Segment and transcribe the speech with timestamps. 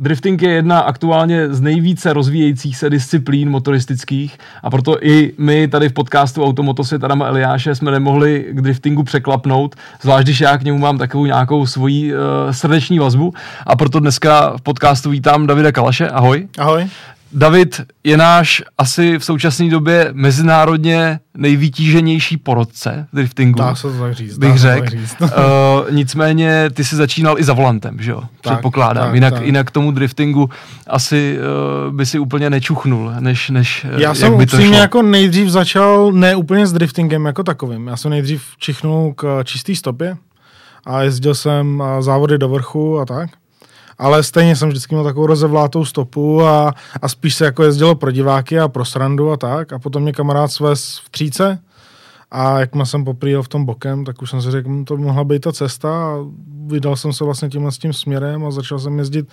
[0.00, 5.88] drifting je jedna aktuálně z nejvíce rozvíjejících se disciplín motoristických a proto i my tady
[5.88, 10.78] v podcastu Automotosvět Adama Eliáše jsme nemohli k driftingu překlapnout, zvlášť když já k němu
[10.78, 12.20] mám takovou nějakou svoji uh,
[12.50, 13.34] srdeční vazbu
[13.66, 16.08] a proto dneska v podcastu vítám Davida Kalaše.
[16.08, 16.48] Ahoj.
[16.58, 16.88] Ahoj.
[17.32, 23.58] David je náš asi v současné době mezinárodně nejvytíženější porodce driftingu.
[23.58, 24.38] Dá se to tak říct.
[24.38, 24.96] Bych řekl.
[25.20, 25.30] uh,
[25.90, 28.20] nicméně ty jsi začínal i za volantem, že jo?
[28.20, 29.04] Tak, Předpokládám.
[29.04, 29.46] Tak, jinak, tak.
[29.46, 30.50] jinak tomu driftingu
[30.86, 31.38] asi
[31.88, 36.36] uh, by si úplně nečuchnul, než, než eh, Já jsem upřímně jako nejdřív začal ne
[36.36, 37.86] úplně s driftingem jako takovým.
[37.86, 40.16] Já jsem nejdřív čichnul k čistý stopě
[40.86, 43.30] a jezdil jsem závody do vrchu a tak
[44.00, 48.10] ale stejně jsem vždycky měl takovou rozevlátou stopu a, a spíš se jako jezdilo pro
[48.10, 49.72] diváky a pro srandu a tak.
[49.72, 51.58] A potom mě kamarád svez v tříce
[52.30, 55.02] a jak jsem poprijel v tom bokem, tak už jsem si řekl, hm, to by
[55.02, 56.16] mohla být ta cesta a
[56.66, 59.28] vydal jsem se vlastně tímhle s tím směrem a začal jsem jezdit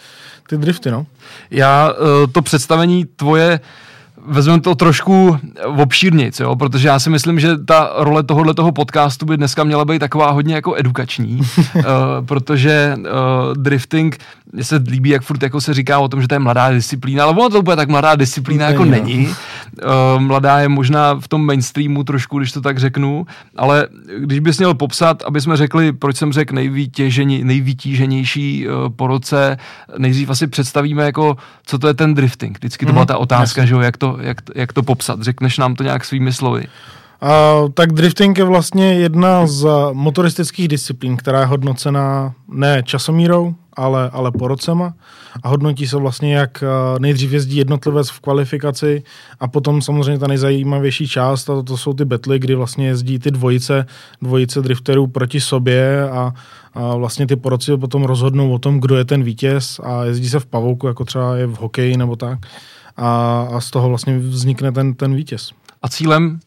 [0.50, 1.06] ty drifty, no.
[1.52, 3.60] Já eh, to představení tvoje
[4.28, 9.26] vezmeme to trošku obšírnic, jo, protože já si myslím, že ta role tohohle toho podcastu
[9.26, 11.84] by dneska měla být taková hodně jako edukační, uh,
[12.26, 13.04] protože uh,
[13.54, 14.18] drifting
[14.54, 17.24] mně se líbí, jak furt jako se říká o tom, že to je mladá disciplína,
[17.24, 19.28] ale ono to úplně tak mladá disciplína jako není.
[19.28, 24.58] Uh, mladá je možná v tom mainstreamu trošku, když to tak řeknu, ale když bys
[24.58, 29.58] měl popsat, aby jsme řekli, proč jsem řekl nejvytěžení, nejvytíženější uh, po roce,
[29.98, 32.58] nejdřív asi představíme jako, co to je ten drifting.
[32.58, 35.22] Vždycky to byla mhm, ta otázka, že jo, jak to, jak, jak to popsat.
[35.22, 36.68] Řekneš nám to nějak svými slovy.
[37.22, 44.10] Uh, tak drifting je vlastně jedna z motoristických disciplín, která je hodnocena ne časomírou, ale,
[44.10, 44.94] ale porocema
[45.44, 46.64] a hodnotí se vlastně, jak
[47.00, 49.04] nejdřív jezdí jednotlivec v kvalifikaci
[49.40, 53.20] a potom samozřejmě ta nejzajímavější část, a to, to jsou ty betly, kdy vlastně jezdí
[53.20, 53.86] ty dvojice,
[54.22, 56.34] dvojice drifterů proti sobě a,
[56.74, 60.40] a vlastně ty poroci potom rozhodnou o tom, kdo je ten vítěz a jezdí se
[60.40, 62.40] v pavouku, jako třeba je v hokeji nebo tak
[62.98, 65.52] a, a z toho vlastně vznikne ten, ten vítěz.
[65.82, 66.40] A cílem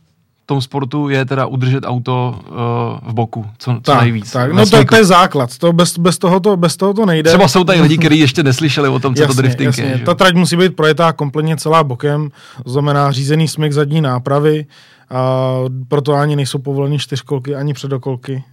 [0.51, 4.33] tom sportu je teda udržet auto uh, v boku, co, co tak, nejvíc.
[4.33, 7.31] Tak, no to, to je základ, to bez, bez, toho to, bez toho to nejde.
[7.31, 9.85] Třeba jsou tady lidi, kteří ještě neslyšeli o tom, co jasně, to drifting jasně.
[9.85, 9.99] je.
[9.99, 10.05] Že?
[10.05, 12.31] Ta trať musí být projetá kompletně celá bokem,
[12.65, 14.67] to znamená řízený smyk zadní nápravy,
[15.11, 15.55] a
[15.89, 18.45] proto ani nejsou povoleny čtyřkolky, ani předokolky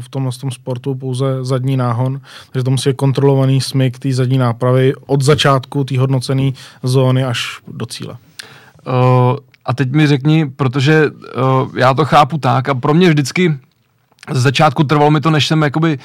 [0.00, 2.20] v tomhle tom sportu, pouze zadní náhon.
[2.52, 6.50] Takže to musí být kontrolovaný smyk té zadní nápravy od začátku té hodnocené
[6.82, 8.16] zóny až do cíle.
[8.86, 13.58] Uh, a teď mi řekni, protože uh, já to chápu tak a pro mě vždycky
[14.32, 16.02] z začátku trvalo mi to, než jsem jakoby uh,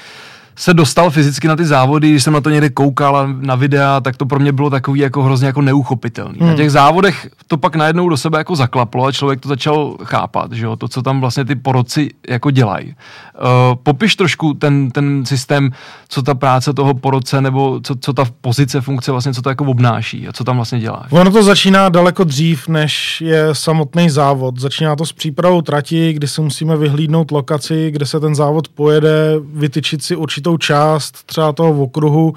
[0.57, 4.17] se dostal fyzicky na ty závody, když jsem na to někde koukal na videa, tak
[4.17, 6.39] to pro mě bylo takový jako hrozně jako neuchopitelný.
[6.39, 6.49] Hmm.
[6.49, 10.51] Na těch závodech to pak najednou do sebe jako zaklaplo a člověk to začal chápat,
[10.51, 12.95] že jo, to, co tam vlastně ty poroci jako dělají.
[13.41, 15.71] Uh, popiš trošku ten, ten systém,
[16.09, 19.65] co ta práce toho porodce nebo co, co ta pozice, funkce vlastně, co to jako
[19.65, 21.05] obnáší a co tam vlastně dělá.
[21.09, 24.59] Ono to začíná daleko dřív, než je samotný závod.
[24.59, 29.33] Začíná to s přípravou trati, kdy si musíme vyhlídnout lokaci, kde se ten závod pojede,
[29.53, 32.33] vytyčit si určitou určitou část třeba toho okruhu,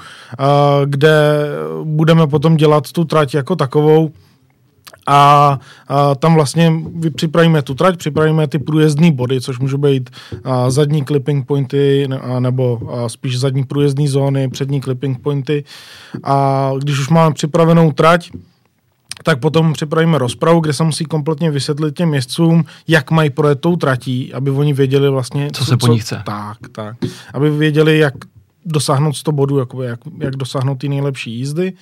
[0.85, 1.47] kde
[1.85, 4.11] budeme potom dělat tu trať jako takovou,
[5.07, 6.73] a, a tam vlastně
[7.15, 10.11] připravíme tu trať, připravíme ty průjezdní body, což můžou být
[10.45, 15.65] a, zadní clipping pointy a, nebo a, spíš zadní průjezdní zóny, přední clipping pointy
[16.25, 18.31] a když už máme připravenou trať,
[19.23, 23.77] tak potom připravíme rozpravu, kde se musí kompletně vysvětlit těm městcům, jak mají projet tou
[23.77, 25.51] tratí, aby oni věděli vlastně...
[25.53, 26.23] Co, co se po nich chce.
[26.27, 26.97] Tak, tak.
[27.35, 28.15] Aby věděli, jak
[28.67, 31.73] dosáhnout 100 bodů, jakoby jak, jak dosáhnout ty nejlepší jízdy.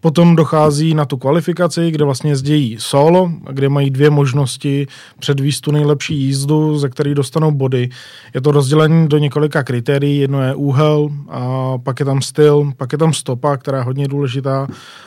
[0.00, 4.86] Potom dochází na tu kvalifikaci, kde vlastně jezdí solo, kde mají dvě možnosti
[5.18, 7.88] předvíst tu nejlepší jízdu, ze které dostanou body.
[8.34, 10.18] Je to rozdělení do několika kritérií.
[10.18, 14.08] Jedno je úhel, a pak je tam styl, pak je tam stopa, která je hodně
[14.08, 14.66] důležitá.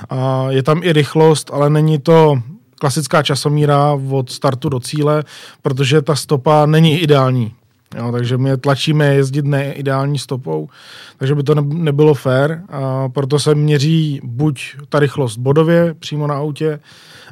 [0.09, 2.41] A je tam i rychlost, ale není to
[2.79, 5.23] klasická časomíra od startu do cíle,
[5.61, 7.51] protože ta stopa není ideální
[7.97, 10.69] Jo, takže my tlačíme jezdit neideální stopou,
[11.17, 12.59] takže by to nebylo fair.
[12.69, 16.79] A proto se měří buď ta rychlost bodově přímo na autě,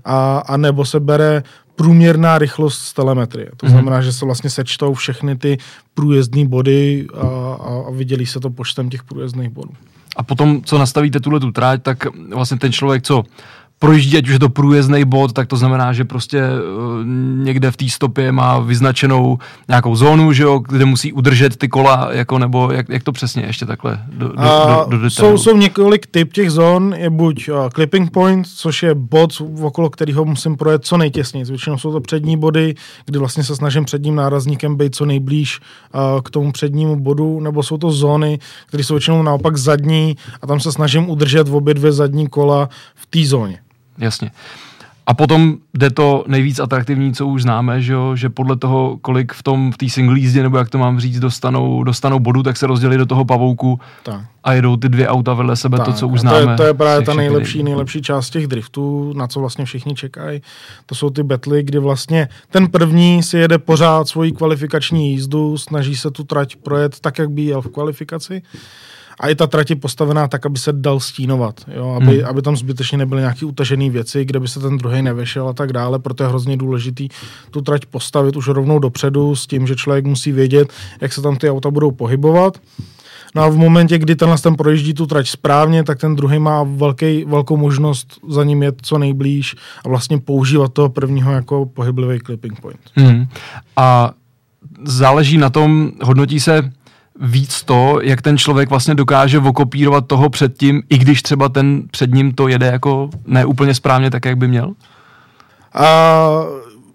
[0.06, 1.44] a, a nebo se bere
[1.76, 3.50] průměrná rychlost z telemetrie.
[3.58, 3.70] To mm-hmm.
[3.70, 5.58] znamená, že se vlastně sečtou všechny ty
[5.94, 9.72] průjezdní body a, a, a vydělí se to počtem těch průjezdných bodů.
[10.16, 11.98] A potom, co nastavíte tuhle tu tráť, tak
[12.34, 13.24] vlastně ten člověk, co
[13.82, 17.06] projíždí, ať už je to průjezdný bod, tak to znamená, že prostě uh,
[17.44, 19.38] někde v té stopě má vyznačenou
[19.68, 23.44] nějakou zónu, že jo, kde musí udržet ty kola, jako, nebo jak, jak to přesně
[23.44, 27.50] ještě takhle do, do, do, do, do jsou, jsou několik typ těch zón, je buď
[27.50, 31.46] uh, clipping point, což je bod, okolo kterého musím projet co nejtěsněji.
[31.46, 32.76] Většinou jsou to přední body,
[33.06, 37.64] kdy vlastně se snažím předním nárazníkem být co nejblíž uh, k tomu přednímu bodu, nebo
[37.64, 41.74] jsou to zóny, které jsou většinou naopak zadní a tam se snažím udržet v obě
[41.74, 43.60] dvě zadní kola v té zóně.
[44.02, 44.32] Jasně.
[45.06, 48.16] A potom jde to nejvíc atraktivní, co už známe, že, jo?
[48.16, 51.20] že podle toho, kolik v tom v té single jízdě, nebo jak to mám říct,
[51.20, 54.22] dostanou, dostanou bodu, tak se rozdělí do toho pavouku tak.
[54.44, 55.86] a jedou ty dvě auta vedle sebe, tak.
[55.86, 56.46] to, co už známe.
[56.46, 59.96] To je, to je právě ta nejlepší, nejlepší část těch driftů, na co vlastně všichni
[59.96, 60.42] čekají.
[60.86, 65.96] To jsou ty betly, kdy vlastně ten první si jede pořád svoji kvalifikační jízdu, snaží
[65.96, 68.42] se tu trať projet tak, jak by jel v kvalifikaci
[69.20, 71.94] a i ta trať je postavená tak, aby se dal stínovat, jo?
[72.02, 72.26] Aby, hmm.
[72.26, 75.74] aby tam zbytečně nebyly nějaké utažené věci, kde by se ten druhý nevešel a tak
[75.74, 77.10] dále, proto je hrozně důležitý
[77.52, 81.36] tu trať postavit už rovnou dopředu s tím, že člověk musí vědět, jak se tam
[81.36, 82.58] ty auta budou pohybovat.
[83.36, 86.64] No a v momentě, kdy tenhle ten projíždí tu trať správně, tak ten druhý má
[86.64, 89.56] velký, velkou možnost za ním jet co nejblíž
[89.86, 92.80] a vlastně používat toho prvního jako pohyblivý clipping point.
[92.96, 93.28] Hmm.
[93.78, 94.12] A
[94.84, 96.72] záleží na tom, hodnotí se
[97.20, 102.14] víc to, jak ten člověk vlastně dokáže okopírovat toho předtím, i když třeba ten před
[102.14, 104.74] ním to jede jako neúplně správně tak, jak by měl?
[105.74, 106.28] A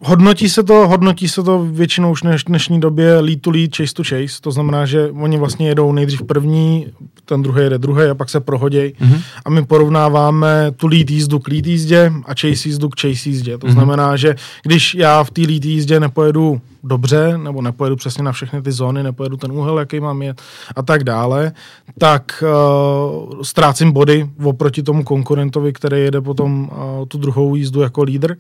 [0.01, 3.95] hodnotí se to, hodnotí se to většinou už v dnešní době lead to lead, chase
[3.95, 6.87] to chase, to znamená, že oni vlastně jedou nejdřív první,
[7.25, 9.21] ten druhý jede druhý a pak se prohodějí mm-hmm.
[9.45, 13.59] a my porovnáváme tu lead jízdu k lead jízdě a chase jízdu k chase jízdě.
[13.59, 13.73] To mm-hmm.
[13.73, 18.63] znamená, že když já v té lead jízdě nepojedu dobře, nebo nepojedu přesně na všechny
[18.63, 20.35] ty zóny, nepojedu ten úhel, jaký mám je
[20.77, 21.53] a tak dále,
[21.99, 28.03] tak uh, ztrácím body oproti tomu konkurentovi, který jede potom uh, tu druhou jízdu jako
[28.03, 28.37] lídr.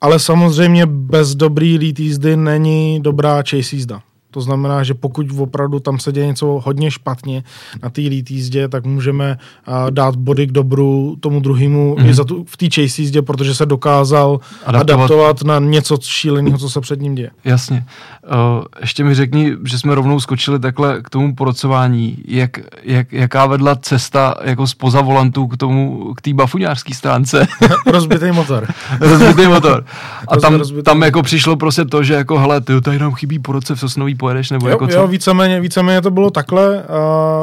[0.00, 4.02] Ale samozřejmě bez dobrý lead jízdy není dobrá chase jízda.
[4.30, 7.44] To znamená, že pokud opravdu tam se děje něco hodně špatně
[7.82, 9.38] na té elite jízdě, tak můžeme
[9.68, 12.06] uh, dát body k dobru tomu druhému mm.
[12.06, 16.58] i za tu, v té chase jízdě, protože se dokázal adaptovat, adaptovat na něco šíleného,
[16.58, 17.30] co se před ním děje.
[17.44, 17.84] Jasně.
[18.24, 22.18] Uh, ještě mi řekni, že jsme rovnou skočili takhle k tomu porocování.
[22.28, 27.46] Jak, jak, jaká vedla cesta jako spoza volantu k tomu, k té bafuňářské stránce?
[27.86, 28.66] rozbitý motor.
[29.00, 29.84] rozbitý motor.
[30.28, 33.74] A tam, tam jako přišlo prostě to, že jako hele, ty tady nám chybí poroce
[33.74, 34.96] v Sosnový pojedeš, nebo jo, jako co?
[34.96, 37.42] Jo, víceméně, víceméně to bylo takhle, a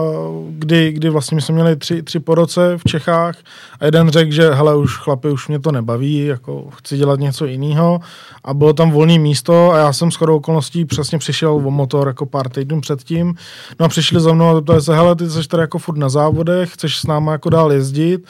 [0.50, 3.36] kdy, kdy vlastně my jsme měli tři, tři poroce v Čechách
[3.80, 7.46] a jeden řekl, že hele, už chlapi, už mě to nebaví, jako chci dělat něco
[7.46, 8.00] jiného
[8.44, 12.26] a bylo tam volné místo a já jsem skoro okolností přesně přišel o motor jako
[12.26, 13.36] pár týdnů předtím.
[13.80, 16.10] No a přišli za mnou a to se, hele, ty jsi tady jako furt na
[16.10, 18.28] závodech, chceš s náma jako dál jezdit,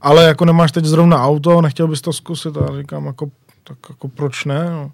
[0.00, 3.26] ale jako nemáš teď zrovna auto, nechtěl bys to zkusit a říkám jako,
[3.70, 4.90] tak jako proč ne, no.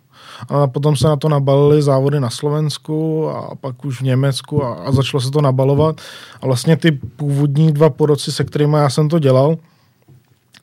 [0.48, 4.74] A potom se na to nabalily závody na Slovensku a pak už v Německu a,
[4.74, 6.00] a začalo se to nabalovat.
[6.42, 9.56] A vlastně ty původní dva poroci, se kterými já jsem to dělal,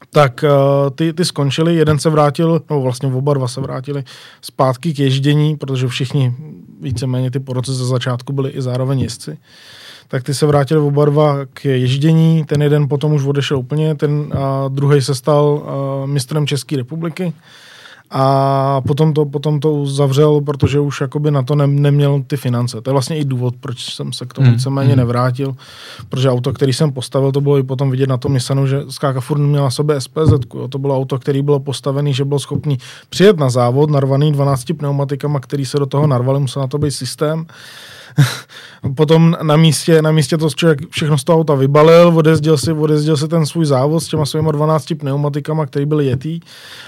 [0.10, 4.04] tak uh, ty, ty skončili, jeden se vrátil, nebo vlastně oba dva se vrátili
[4.42, 6.36] zpátky k ježdění, protože všichni
[6.81, 9.38] víceméně ty poroci ze začátku byli i zároveň jezdci.
[10.07, 14.12] Tak ty se vrátili oba dva k ježdění, ten jeden potom už odešel úplně, ten
[14.12, 14.30] uh,
[14.69, 17.33] druhý se stal uh, mistrem České republiky
[18.10, 22.82] a potom to, potom to zavřel, protože už jakoby na to ne, neměl ty finance.
[22.82, 24.56] To je vlastně i důvod, proč jsem se k tomu hmm.
[24.56, 24.98] víceméně hmm.
[24.98, 25.56] nevrátil,
[26.10, 29.22] protože auto, který jsem postavil, to bylo i potom vidět na tom Nissanu, že Skáka
[29.22, 30.32] furt měla sobě SPZ.
[30.56, 30.68] Jo.
[30.68, 32.78] To bylo auto, který bylo postavený, že byl schopný
[33.10, 36.92] přijet na závod, narvaný 12 pneumatikama, který se do toho narvali, musel na to být
[36.92, 37.46] systém
[38.95, 43.17] Potom na místě, na místě to člověk všechno z toho auta vybalil, odjezdil si, odjezdil
[43.17, 46.39] si ten svůj závod s těma svýma 12 pneumatikama, který byly jetý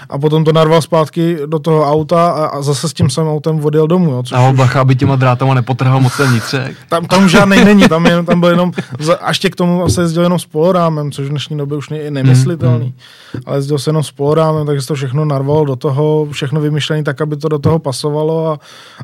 [0.08, 3.64] a potom to narval zpátky do toho auta a, a zase s tím samým autem
[3.64, 4.10] odjel domů.
[4.10, 6.76] Jo, což a bacha, aby těma drátama nepotrhal moc ten vnitřek.
[6.88, 8.72] Tam, tam žádný není, tam, je, tam byl jenom,
[9.20, 12.10] a ještě k tomu se jezdil jenom s polorámem, což v dnešní době už je
[12.10, 12.86] nemyslitelný.
[12.86, 12.92] Mm,
[13.34, 13.42] mm.
[13.46, 17.20] Ale jezdil se jenom s polorámem, takže to všechno narval do toho, všechno vymyšlené tak,
[17.20, 18.58] aby to do toho pasovalo a,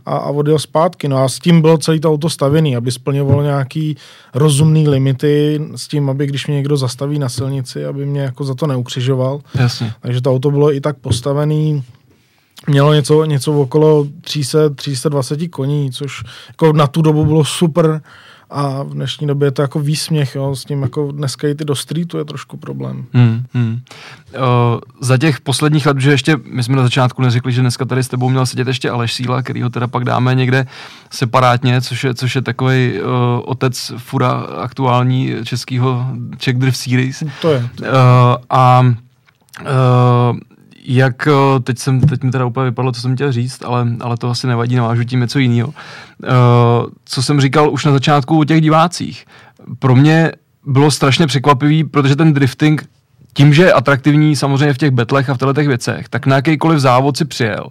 [0.06, 1.08] a, a odjel zpátky.
[1.08, 3.96] No a s tím bylo celý to auto stavěný, aby splňovalo nějaký
[4.34, 8.54] rozumný limity s tím, aby když mě někdo zastaví na silnici, aby mě jako za
[8.54, 9.40] to neukřižoval.
[9.54, 9.92] Jasně.
[10.00, 11.84] Takže to auto bylo i tak postavený,
[12.66, 18.02] mělo něco, něco okolo 300, 320 koní, což jako na tu dobu bylo super
[18.52, 21.74] a v dnešní době je to jako výsměch, jo, s tím jako dneska jít do
[21.74, 23.04] streetu je trošku problém.
[23.12, 23.80] Hmm, hmm.
[24.38, 28.02] O, za těch posledních let, že ještě my jsme na začátku neřekli, že dneska tady
[28.02, 30.66] s tebou měl sedět ještě Aleš Síla, který ho teda pak dáme někde
[31.10, 33.00] separátně, což je, což je takový
[33.44, 36.06] otec fura aktuální českého
[36.38, 37.22] Czech Drift Series.
[37.42, 37.68] To je.
[37.74, 37.90] To je.
[37.90, 38.94] O, a
[39.60, 40.38] Uh,
[40.82, 41.28] jak,
[41.64, 44.46] teď, jsem, teď mi teda úplně vypadlo, co jsem chtěl říct, ale, ale to asi
[44.46, 45.68] nevadí, navážu tím něco jiného.
[45.68, 45.74] Uh,
[47.04, 49.24] co jsem říkal už na začátku o těch divácích.
[49.78, 50.32] Pro mě
[50.66, 52.88] bylo strašně překvapivý, protože ten drifting
[53.34, 56.78] tím, že je atraktivní samozřejmě v těch betlech a v těchto věcech, tak na jakýkoliv
[56.78, 57.66] závod si přijel,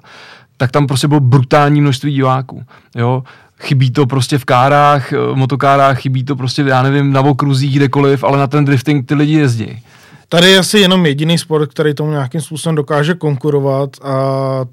[0.57, 2.63] tak tam prostě bylo brutální množství diváků.
[2.95, 3.23] Jo?
[3.59, 8.37] Chybí to prostě v kárách, motokárách, chybí to prostě, já nevím, na okruzích, kdekoliv, ale
[8.37, 9.83] na ten drifting ty lidi jezdí.
[10.31, 14.15] Tady je asi jenom jediný sport, který tomu nějakým způsobem dokáže konkurovat a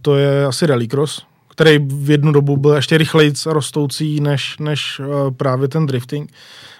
[0.02, 5.06] to je asi rallycross, který v jednu dobu byl ještě rychleji rostoucí než, než uh,
[5.36, 6.32] právě ten drifting.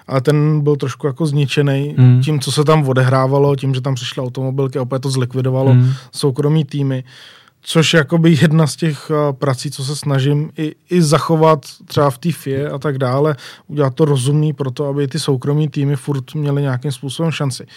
[0.08, 2.20] A ten byl trošku jako zničený hmm.
[2.22, 5.92] tím, co se tam odehrávalo, tím, že tam přišly automobilky a opět to zlikvidovalo hmm.
[6.12, 7.04] soukromí týmy.
[7.62, 12.10] Což je jakoby jedna z těch uh, prací, co se snažím i, i zachovat třeba
[12.10, 15.96] v té FIE a tak dále, udělat to rozumný pro to, aby ty soukromí týmy
[15.96, 17.64] furt měly nějakým způsobem šanci.
[17.64, 17.70] Uh,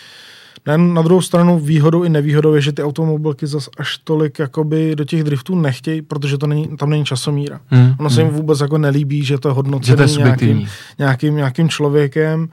[0.67, 4.95] na, na druhou stranu výhodou i nevýhodou je, že ty automobilky zas až tolik jakoby
[4.95, 7.59] do těch driftů nechtějí, protože to není, tam není časomíra.
[7.67, 7.95] Hmm.
[7.99, 8.37] Ono se jim hmm.
[8.37, 10.67] vůbec jako nelíbí, že to je hodnocené nějakým,
[10.99, 12.49] nějakým, nějakým člověkem.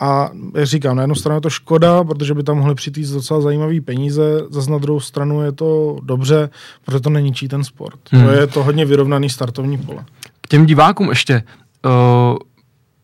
[0.00, 3.40] A jak říkám, na jednu stranu je to škoda, protože by tam mohly přijít docela
[3.40, 6.50] zajímavý peníze, zase na druhou stranu je to dobře,
[6.84, 7.98] protože to neníčí ten sport.
[8.10, 8.24] Hmm.
[8.24, 10.04] To je to hodně vyrovnaný startovní pole.
[10.40, 11.42] K těm divákům ještě.
[11.84, 12.36] Uh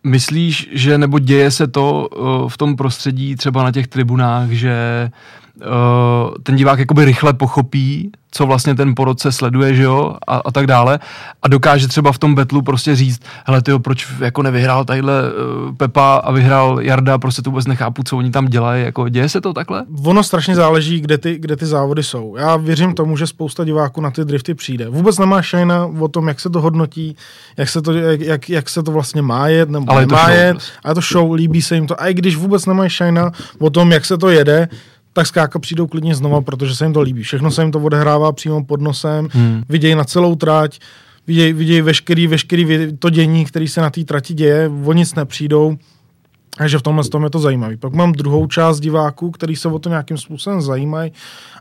[0.05, 5.11] Myslíš, že nebo děje se to uh, v tom prostředí třeba na těch tribunách, že
[6.43, 10.51] ten divák jakoby rychle pochopí, co vlastně ten po roce sleduje, že jo, a, a
[10.51, 10.99] tak dále.
[11.43, 15.77] A dokáže třeba v tom betlu prostě říct, hele tyjo, proč jako nevyhrál tadyhle uh,
[15.77, 19.41] Pepa a vyhrál Jarda, prostě to vůbec nechápu, co oni tam dělají, jako děje se
[19.41, 19.85] to takhle?
[20.05, 22.37] Ono strašně záleží, kde ty, kde ty závody jsou.
[22.37, 24.89] Já věřím tomu, že spousta diváků na ty drifty přijde.
[24.89, 27.17] Vůbec nemá šajna o tom, jak se to hodnotí,
[27.57, 30.53] jak se to, jak, jak, jak se to vlastně má jet, nebo Ale nemá jet,
[30.53, 30.73] prostě.
[30.85, 32.01] a je to show, líbí se jim to.
[32.01, 34.69] A i když vůbec nemají šajna o tom, jak se to jede,
[35.13, 37.23] tak zkrátka přijdou klidně znova, protože se jim to líbí.
[37.23, 39.63] Všechno se jim to odehrává přímo pod nosem, hmm.
[39.69, 40.79] vidějí na celou trať,
[41.27, 45.77] vidějí, vidějí veškerý, veškerý to dění, který se na té trati děje, o nic nepřijdou,
[46.59, 47.77] takže v tomhle tom je to zajímavé.
[47.77, 51.13] Pak mám druhou část diváků, který se o to nějakým způsobem zajímají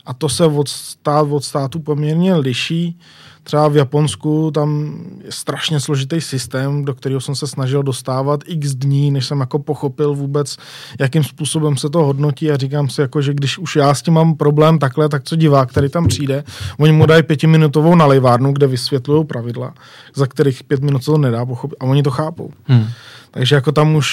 [0.06, 2.98] a to se od, stát, od státu poměrně liší.
[3.44, 8.74] Třeba v Japonsku tam je strašně složitý systém, do kterého jsem se snažil dostávat x
[8.74, 10.56] dní, než jsem jako pochopil vůbec,
[11.00, 14.14] jakým způsobem se to hodnotí a říkám si, jako, že když už já s tím
[14.14, 16.44] mám problém takhle, tak co divák, který tam přijde,
[16.78, 19.74] oni mu dají pětiminutovou nalejvárnu, kde vysvětlují pravidla,
[20.14, 22.50] za kterých pět minut se to nedá pochopit a oni to chápou.
[22.66, 22.86] Hmm.
[23.34, 24.08] Takže jako tam už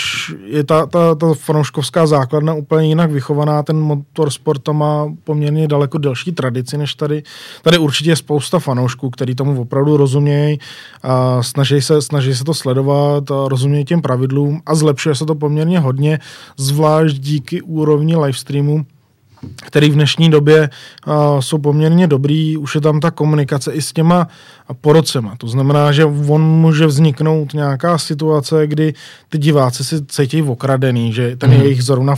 [0.46, 5.98] je ta, ta, ta fanouškovská základna úplně jinak vychovaná, ten motorsport tam má poměrně daleko
[5.98, 7.24] delší tradici než tady.
[7.62, 10.60] Tady určitě je spousta fanoušků, který tomu opravdu rozumějí
[11.04, 15.36] a snaží se, snaží se to sledovat a rozumějí těm pravidlům a zlepšuje se to
[15.36, 16.20] poměrně hodně,
[16.58, 18.86] zvlášť díky úrovni livestreamu,
[19.56, 20.70] který v dnešní době
[21.08, 24.28] uh, jsou poměrně dobrý, už je tam ta komunikace i s těma
[24.82, 25.36] porocema.
[25.38, 28.94] To znamená, že on může vzniknout nějaká situace, kdy
[29.30, 31.62] ty diváci si cítí okradený, že ten mm.
[31.62, 32.16] jejich zrovna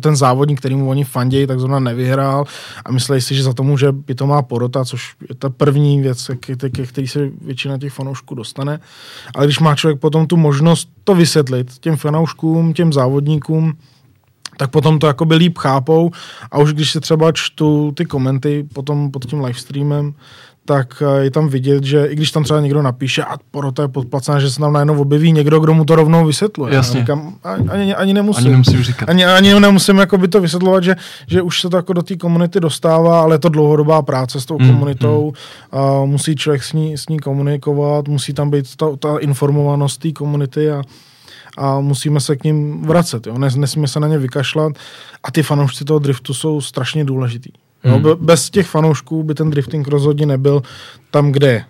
[0.00, 2.44] ten závodník, kterýmu oni fandějí, tak zrovna nevyhrál
[2.84, 6.86] a myslí si, že za to může pitomá porota, což je ta první věc, ke
[6.86, 8.80] který se většina těch fanoušků dostane.
[9.34, 13.72] Ale když má člověk potom tu možnost to vysvětlit těm fanouškům, těm závodníkům,
[14.56, 16.10] tak potom to jakoby líp chápou
[16.50, 20.14] a už když se třeba čtu ty komenty potom pod tím livestreamem,
[20.64, 23.88] tak eh, je tam vidět, že i když tam třeba někdo napíše a porota je
[23.88, 26.74] podplacená, že se tam najednou objeví někdo, kdo mu to rovnou vysvětluje.
[26.74, 27.00] Jasně.
[27.00, 27.34] Říkám,
[27.68, 28.46] ani, ani nemusím.
[28.46, 29.08] Ani nemusím říkat.
[29.08, 30.96] Ani, ani nemusím jako by to vysvětlovat, že,
[31.26, 34.46] že už se to jako do té komunity dostává, ale je to dlouhodobá práce s
[34.46, 35.32] tou mm, komunitou.
[35.72, 35.78] Mm.
[35.78, 40.12] A musí člověk s ní, s ní komunikovat, musí tam být ta, ta informovanost té
[40.12, 40.82] komunity a,
[41.56, 43.26] a musíme se k ním vracet.
[43.26, 43.38] Jo?
[43.38, 44.72] Nesmíme se na ně vykašlat
[45.22, 47.50] a ty fanoušci toho driftu jsou strašně důležitý.
[47.84, 47.94] Jo?
[47.94, 48.26] Hmm.
[48.26, 50.62] Bez těch fanoušků by ten drifting rozhodně nebyl
[51.10, 51.64] tam, kde je.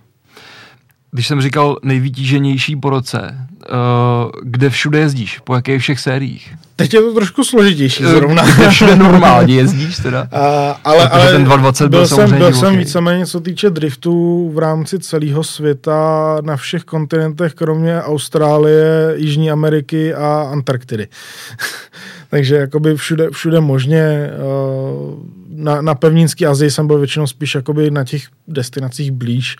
[1.14, 3.34] Když jsem říkal nejvytíženější po roce,
[3.70, 5.38] uh, kde všude jezdíš?
[5.38, 6.54] Po jakých všech sériích?
[6.76, 8.42] Teď je to trošku složitější zrovna.
[8.56, 10.22] Kde všude normálně jezdíš teda?
[10.22, 10.28] Uh,
[10.84, 14.98] ale, ale ten 220 byl, byl jsem, byl jsem víceméně, co týče driftu v rámci
[14.98, 21.08] celého světa na všech kontinentech, kromě Austrálie, Jižní Ameriky a Antarktidy.
[22.34, 24.30] Takže jakoby všude, všude možně.
[25.06, 29.56] Uh, na, na pevninský Azii jsem byl většinou spíš jakoby na těch destinacích blíž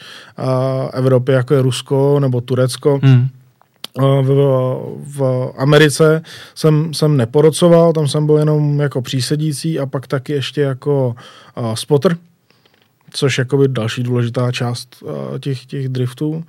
[0.92, 3.00] Evropy, jako je Rusko nebo Turecko.
[3.02, 3.28] Hmm
[4.22, 4.28] v,
[5.18, 6.22] v Americe
[6.54, 11.14] jsem, jsem neporocoval, tam jsem byl jenom jako přísedící a pak taky ještě jako
[11.56, 12.16] uh, spotter,
[13.10, 15.02] což je jakoby další důležitá část
[15.40, 16.44] těch, těch driftů.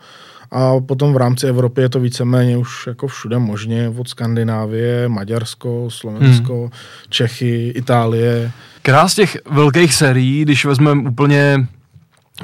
[0.51, 5.89] A potom v rámci Evropy je to víceméně už jako všude možně, od Skandinávie, Maďarsko,
[5.89, 6.69] Slovensko, hmm.
[7.09, 8.51] Čechy, Itálie.
[8.81, 11.67] Která z těch velkých sérií, když vezmeme úplně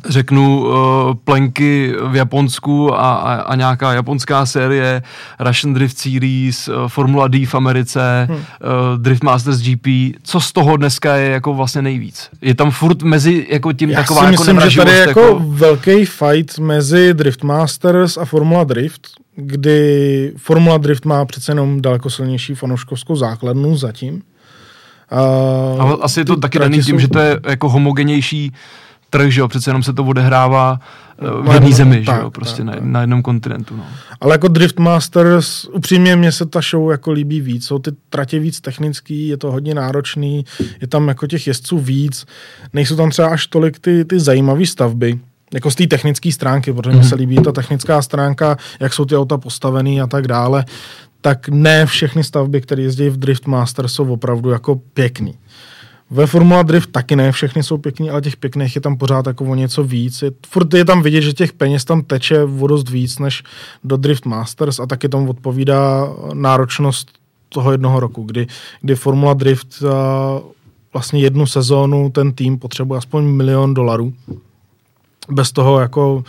[0.10, 0.74] řeknu uh,
[1.24, 5.02] plenky v Japonsku a, a, a nějaká japonská série,
[5.40, 8.38] Russian Drift Series, uh, Formula D v Americe, hmm.
[8.38, 8.44] uh,
[8.98, 9.88] Drift Masters GP,
[10.24, 12.30] co z toho dneska je jako vlastně nejvíc?
[12.42, 15.20] Je tam furt mezi jako tím Já taková si jako myslím, že tady je jako,
[15.20, 21.82] jako velký fight mezi Drift Masters a Formula Drift, kdy Formula Drift má přece jenom
[21.82, 24.22] daleko silnější fanouškovskou základnu zatím.
[25.74, 27.00] Uh, Ale asi je to taky daný tím, jsou...
[27.00, 28.54] že to je jako homogenější
[29.12, 30.80] trh, že jo, přece jenom se to odehrává
[31.20, 32.84] eh, v jedné zemi, tak, že jo, prostě tak, na, tak.
[32.84, 33.86] na jednom kontinentu, no.
[34.22, 38.40] Ale jako Drift Masters, upřímně mně se ta show jako líbí víc, jsou ty tratě
[38.40, 40.46] víc technický, je to hodně náročný,
[40.82, 42.26] je tam jako těch jezdců víc,
[42.74, 45.20] nejsou tam třeba až tolik ty, ty zajímavé stavby,
[45.54, 49.18] jako z té technické stránky, protože mi se líbí ta technická stránka, jak jsou ty
[49.18, 50.66] auta postavený a tak dále,
[51.22, 55.34] tak ne všechny stavby, které jezdí v Drift Masters, jsou opravdu jako pěkný.
[56.12, 59.46] Ve Formula Drift taky ne všechny jsou pěkný, ale těch pěkných je tam pořád jako
[59.46, 60.22] o něco víc.
[60.22, 63.44] Je, furt je tam vidět, že těch peněz tam teče o dost víc než
[63.84, 67.12] do Drift Masters a taky tomu odpovídá náročnost
[67.50, 68.48] toho jednoho roku, kdy,
[68.82, 70.40] kdy Formula Drift a
[70.94, 74.14] vlastně jednu sezónu ten tým potřebuje aspoň milion dolarů.
[75.30, 76.24] Bez toho jako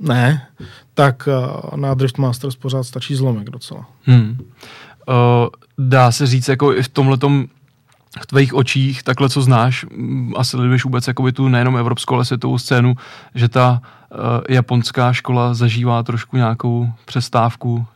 [0.00, 0.46] ne,
[0.94, 1.28] tak
[1.76, 3.86] na Drift Masters pořád stačí zlomek docela.
[4.02, 4.38] Hmm.
[5.08, 7.46] Uh, dá se říct, jako i v tomhletom
[8.20, 9.86] v tvých očích, takhle co znáš,
[10.36, 12.94] a sleduješ vůbec jakoby tu nejenom evropskou, ale světovou scénu,
[13.34, 14.18] že ta uh,
[14.48, 17.86] japonská škola zažívá trošku nějakou přestávku,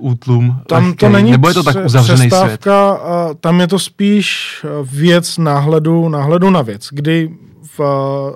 [0.00, 0.60] útlum.
[0.66, 1.08] Tam lehkej.
[1.08, 3.38] to není Nebo je to tak uzavřený přestávka, svět?
[3.40, 7.30] tam je to spíš věc náhledu, náhledu na věc, kdy
[7.78, 7.80] v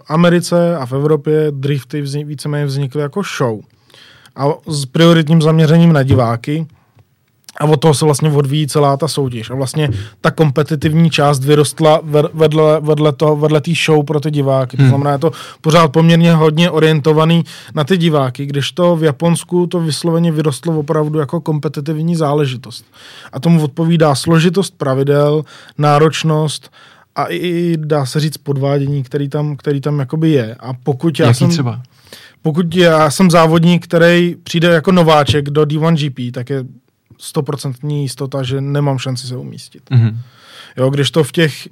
[0.09, 3.61] Americe a v Evropě drifty vznik, víceméně vznikly jako show.
[4.37, 6.67] A s prioritním zaměřením na diváky,
[7.61, 9.51] a od toho se vlastně odvíjí celá ta soutěž.
[9.51, 9.89] A vlastně
[10.21, 12.01] ta kompetitivní část vyrostla
[12.33, 14.77] vedle, vedle, toho, vedle té show pro ty diváky.
[14.77, 14.87] Hmm.
[14.87, 15.31] To znamená, je to
[15.61, 17.45] pořád poměrně hodně orientovaný
[17.75, 22.85] na ty diváky, když to v Japonsku to vysloveně vyrostlo opravdu jako kompetitivní záležitost.
[23.33, 25.45] A tomu odpovídá složitost pravidel,
[25.79, 26.71] náročnost
[27.17, 30.57] a i, dá se říct, podvádění, který tam, který tam jakoby je.
[30.61, 31.51] A pokud já Jaký jsem...
[31.51, 31.81] třeba?
[32.43, 36.65] Pokud já jsem závodník, který přijde jako nováček do D1GP, tak je
[37.19, 39.83] stoprocentní jistota, že nemám šanci se umístit.
[39.91, 40.17] Mm-hmm.
[40.77, 41.69] Jo, když to v těch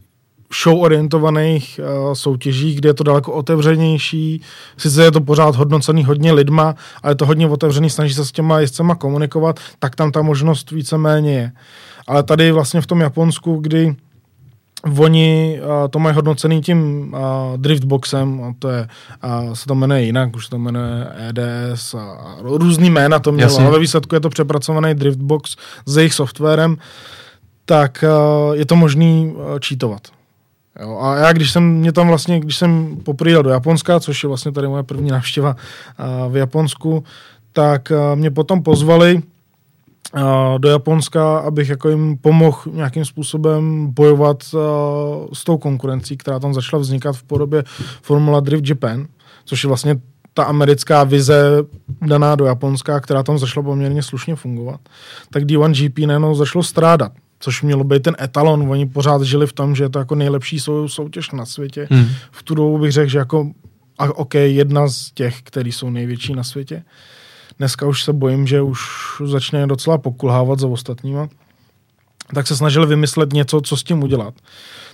[0.63, 4.43] show orientovaných uh, soutěžích, kde je to daleko otevřenější,
[4.77, 8.33] sice je to pořád hodnocený hodně lidma, ale je to hodně otevřený, snaží se s
[8.33, 11.53] těma jezdcema komunikovat, tak tam ta možnost víceméně je.
[12.07, 13.97] Ale tady vlastně v tom Japonsku, kdy
[14.99, 17.21] Oni uh, to mají hodnocený tím uh,
[17.57, 18.89] driftboxem, a to je,
[19.25, 23.33] uh, se to jmenuje jinak, už se to jmenuje EDS a, a různý jména to
[23.33, 23.65] mělo, Jasně.
[23.65, 26.77] ale ve výsledku je to přepracovaný driftbox s jejich softwarem,
[27.65, 28.05] tak
[28.49, 30.01] uh, je to možný uh, cheatovat.
[30.81, 34.29] Jo, a já, když jsem mě tam vlastně, když jsem poprýl do Japonska, což je
[34.29, 37.05] vlastně tady moje první návštěva uh, v Japonsku,
[37.53, 39.23] tak uh, mě potom pozvali
[40.59, 44.61] do Japonska, abych jako jim pomohl nějakým způsobem bojovat uh,
[45.33, 47.65] s tou konkurencí, která tam začala vznikat v podobě
[48.03, 49.07] Formula Drift Japan,
[49.45, 49.97] což je vlastně
[50.35, 51.45] ta americká vize
[52.07, 54.81] daná do Japonska, která tam začala poměrně slušně fungovat,
[55.31, 58.71] tak D1GP najednou začalo strádat což mělo být ten etalon.
[58.71, 61.89] Oni pořád žili v tom, že je to jako nejlepší sou, soutěž na světě.
[61.91, 62.07] Hmm.
[62.31, 63.51] V tu dobu bych řekl, že jako
[63.99, 66.83] a OK, jedna z těch, který jsou největší na světě.
[67.59, 68.81] Dneska už se bojím, že už
[69.25, 71.29] začne docela pokulhávat za ostatníma.
[72.35, 74.35] Tak se snažili vymyslet něco, co s tím udělat.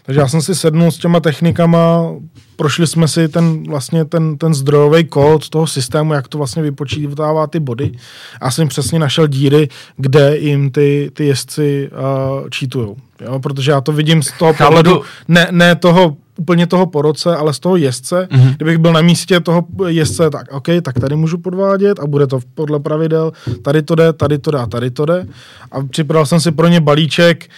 [0.02, 2.14] Takže já jsem si sednul s těma technikama,
[2.56, 7.46] prošli jsme si ten, vlastně ten, ten zdrojový kód toho systému, jak to vlastně vypočítává
[7.46, 7.92] ty body.
[8.40, 12.96] A jsem přesně našel díry, kde jim ty, ty jezdci uh, čítujou.
[13.20, 13.40] Jo?
[13.40, 17.58] Protože já to vidím z toho pohledu, ne, ne toho úplně toho poroce, ale z
[17.58, 18.28] toho jezdce.
[18.30, 18.54] Mm-hmm.
[18.56, 22.40] Kdybych byl na místě toho jezdce, tak OK, tak tady můžu podvádět a bude to
[22.54, 23.32] podle pravidel.
[23.62, 25.26] Tady to jde, tady to jde a tady to jde.
[25.72, 27.48] A připravil jsem si pro ně balíček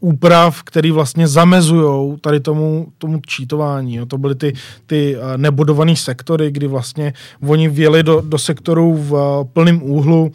[0.00, 3.94] úprav, který vlastně zamezují tady tomu, tomu čítování.
[3.94, 4.06] Jo.
[4.06, 4.52] To byly ty,
[4.86, 7.12] ty eh, nebudované sektory, kdy vlastně
[7.48, 10.32] oni vjeli do, do sektorů v uh, plném úhlu,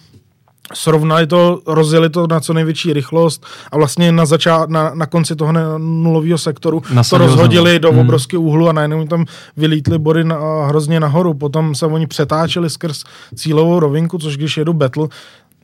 [0.74, 5.36] srovnali to, rozjeli to na co největší rychlost a vlastně na, začá, na, na konci
[5.36, 8.00] toho nulového sektoru Nasadil to rozhodili do hmm.
[8.00, 9.26] obrovského úhlu a najednou tam
[9.58, 11.34] vylítly body na, hrozně nahoru.
[11.34, 13.04] Potom se oni přetáčeli skrz
[13.36, 15.08] cílovou rovinku, což když jedu battle,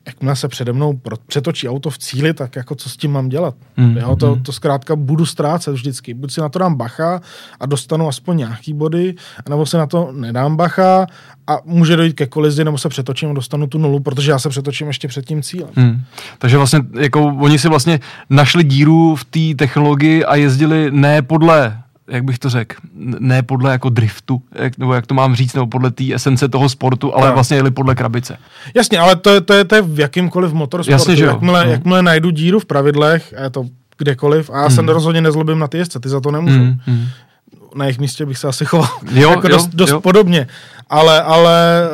[0.10, 3.56] jakmile se přede mnou přetočí auto v cíli, tak jako co s tím mám dělat?
[3.78, 4.44] Mm, jo, to, mm.
[4.44, 6.14] to zkrátka budu ztrácet vždycky.
[6.14, 7.22] Buď si na to dám bacha
[7.60, 9.16] a dostanu aspoň nějaký body,
[9.50, 11.08] nebo se na to nedám bacha
[11.48, 14.50] a může dojít ke kolizi, nebo se přetočím a dostanu tu nulu, protože já se
[14.50, 15.70] přetočím ještě před tím cílem.
[15.76, 16.02] Mm.
[16.38, 21.78] Takže vlastně jako oni si vlastně našli díru v té technologii a jezdili ne podle
[22.10, 22.76] jak bych to řekl,
[23.20, 26.70] ne podle jako driftu, jak, nebo jak to mám říct, nebo podle té esence toho
[26.70, 27.34] sportu, ale no.
[27.34, 28.38] vlastně jeli podle krabice.
[28.76, 30.92] Jasně, ale to je, to je, to je v jakýmkoliv motorsportu.
[30.92, 31.32] Jasně, že jo.
[31.32, 31.72] Jakmile, no.
[31.72, 33.66] jakmile najdu díru v pravidlech, a je to
[33.98, 34.76] kdekoliv, a já mm.
[34.76, 36.60] se rozhodně nezlobím na ty jezdce, ty za to nemůžou.
[36.60, 37.08] Mm, mm.
[37.76, 40.02] Na jejich místě bych se asi choval jo, jako jo, dost, dost jo.
[40.02, 40.48] podobně
[40.90, 41.90] ale, ale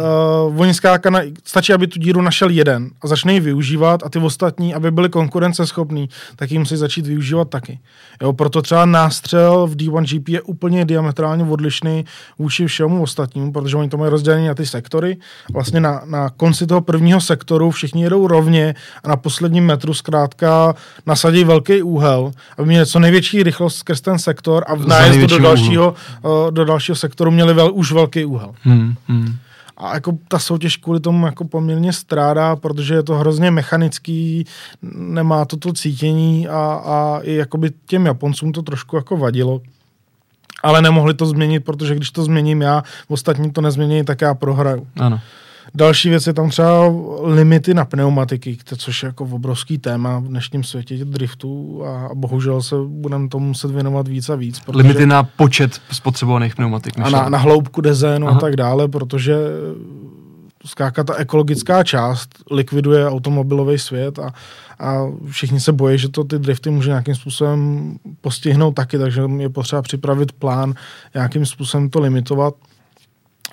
[0.48, 0.74] uh, oni
[1.10, 4.92] na, stačí, aby tu díru našel jeden a začne ji využívat a ty ostatní, aby
[4.92, 7.80] byli konkurenceschopní, tak ji musí začít využívat taky.
[8.22, 12.06] Jo, proto třeba nástřel v D1 GP je úplně diametrálně odlišný
[12.40, 15.18] vůči všemu ostatnímu, protože oni to mají rozdělené na ty sektory.
[15.54, 20.76] Vlastně na, na konci toho prvního sektoru všichni jedou rovně a na posledním metru zkrátka
[21.06, 25.40] nasadí velký úhel, aby měli co největší rychlost skrz ten sektor a v nájezdu do
[25.40, 28.52] dalšího, uh, do dalšího sektoru měli vel, už velký úhel.
[28.62, 28.85] Hmm.
[29.08, 29.36] Hmm.
[29.78, 34.46] A jako ta soutěž kvůli tomu jako poměrně strádá, protože je to hrozně mechanický,
[34.96, 39.62] nemá to to cítění a, a i jakoby těm Japoncům to trošku jako vadilo.
[40.64, 44.88] Ale nemohli to změnit, protože když to změním já, ostatní to nezmění, tak já prohraju.
[45.00, 45.20] Ano.
[45.74, 50.64] Další věc je tam třeba limity na pneumatiky, což je jako obrovský téma v dnešním
[50.64, 54.60] světě driftu a bohužel se budeme tomu muset věnovat víc a víc.
[54.60, 54.78] Protože...
[54.78, 57.00] Limity na počet spotřebovaných pneumatik.
[57.00, 59.36] A na, na hloubku dezénu a tak dále, protože
[60.66, 64.34] zkrátka ta ekologická část likviduje automobilový svět a,
[64.80, 69.50] a všichni se bojí, že to ty drifty může nějakým způsobem postihnout taky, takže je
[69.50, 70.74] potřeba připravit plán,
[71.14, 72.54] nějakým způsobem to limitovat.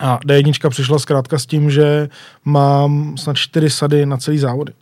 [0.03, 2.09] A D1 přišla zkrátka s tím, že
[2.45, 4.73] mám snad čtyři sady na celý závody.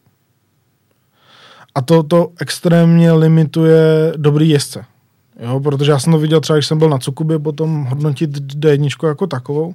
[1.74, 4.84] A to, to extrémně limituje dobrý jezdce.
[5.40, 9.06] Jo, protože já jsem to viděl třeba, když jsem byl na Cukubě potom hodnotit D1
[9.06, 9.74] jako takovou,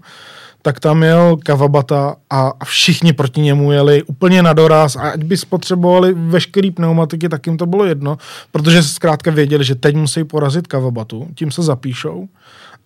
[0.61, 5.37] tak tam jel Kavabata a všichni proti němu jeli úplně na doraz a ať by
[5.37, 8.17] spotřebovali veškerý pneumatiky, tak jim to bylo jedno,
[8.51, 12.27] protože zkrátka věděli, že teď musí porazit Kavabatu, tím se zapíšou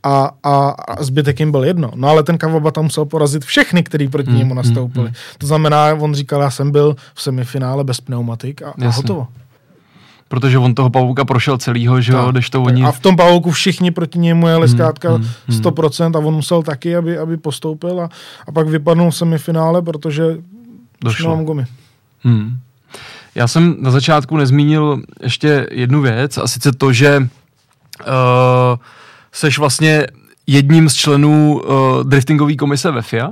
[0.04, 1.92] a, a, a zbytek jim byl jedno.
[1.96, 5.06] No ale ten Kawabata musel porazit všechny, kteří proti hmm, němu nastoupili.
[5.06, 5.38] Hmm, hmm.
[5.38, 9.28] To znamená, on říkal, já jsem byl v semifinále bez pneumatik a, a hotovo.
[10.28, 12.84] Protože on toho pavouka prošel celýho, že jo, když to oni...
[12.84, 15.60] A v tom pavouku všichni proti němu jeli hmm, zkrátka hmm, hmm.
[15.60, 18.10] 100% a on musel taky, aby, aby postoupil a,
[18.48, 20.24] a pak vypadnul semifinále, protože
[21.04, 21.66] došlo mám gumy.
[22.24, 22.58] Hmm.
[23.36, 28.06] Já jsem na začátku nezmínil ještě jednu věc a sice to, že uh,
[29.32, 30.08] seš vlastně
[30.48, 33.30] jedním z členů uh, driftingové komise ve FIA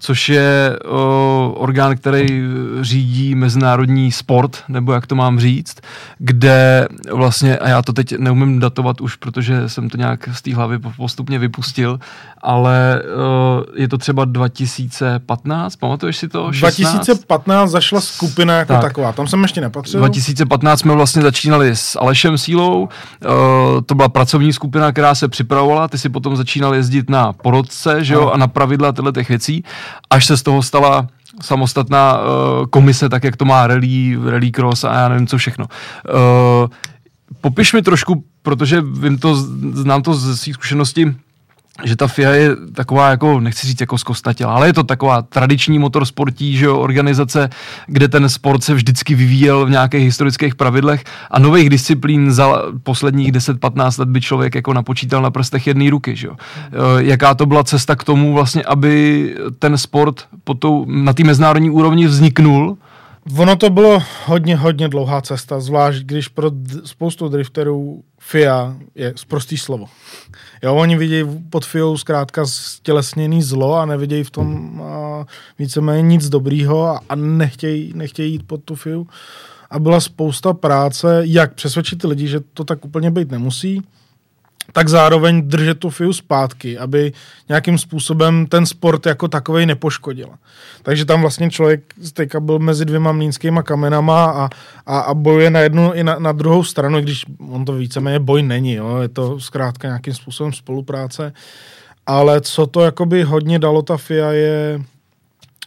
[0.00, 2.42] což je o, orgán, který
[2.80, 5.76] řídí mezinárodní sport, nebo jak to mám říct,
[6.18, 10.54] kde vlastně, a já to teď neumím datovat už, protože jsem to nějak z té
[10.54, 12.00] hlavy postupně vypustil,
[12.42, 16.52] ale o, je to třeba 2015, pamatuješ si to?
[16.52, 16.92] 16?
[16.92, 18.82] 2015 zašla skupina jako tak.
[18.82, 20.00] taková, tam jsem ještě nepatřil.
[20.00, 22.88] 2015 jsme vlastně začínali s Alešem Sílou,
[23.28, 28.04] o, to byla pracovní skupina, která se připravovala, ty si potom začínal jezdit na porodce,
[28.04, 29.64] že jo, a na pravidla tyhle těch věcí
[30.10, 31.08] až se z toho stala
[31.42, 35.66] samostatná uh, komise, tak jak to má rally, rally cross a já nevím co všechno.
[35.68, 36.68] Uh,
[37.40, 39.34] popiš mi trošku, protože vím to,
[39.72, 41.06] znám to ze svých zkušeností,
[41.84, 45.78] že ta FIA je taková jako, nechci říct jako zkostatěla, ale je to taková tradiční
[45.78, 47.50] motorsportí, že jo, organizace,
[47.86, 53.32] kde ten sport se vždycky vyvíjel v nějakých historických pravidlech a nových disciplín za posledních
[53.32, 56.36] 10-15 let by člověk jako napočítal na prstech jedné ruky, že jo.
[56.38, 61.24] Eh, jaká to byla cesta k tomu vlastně, aby ten sport po tou, na té
[61.24, 62.76] mezinárodní úrovni vzniknul,
[63.38, 66.50] Ono to bylo hodně, hodně dlouhá cesta, zvlášť když pro
[66.84, 69.86] spoustu drifterů FIA je prostý slovo.
[70.62, 75.26] Jo, oni vidějí pod FIA zkrátka stělesněný zlo a nevidějí v tom a,
[75.58, 79.04] víceméně nic dobrýho a, a nechtějí, nechtějí jít pod tu FIA.
[79.70, 83.82] A byla spousta práce, jak přesvědčit ty lidi, že to tak úplně být nemusí,
[84.72, 87.12] tak zároveň držet tu FIU zpátky, aby
[87.48, 90.28] nějakým způsobem ten sport jako takovej nepoškodil.
[90.82, 94.48] Takže tam vlastně člověk teďka byl mezi dvěma mlínskýma kamenama a,
[94.86, 98.42] a, a bojuje na jednu i na, na druhou stranu, když on to víceméně boj
[98.42, 98.98] není, jo?
[98.98, 101.32] je to zkrátka nějakým způsobem spolupráce.
[102.06, 104.80] Ale co to jakoby hodně dalo ta FIA je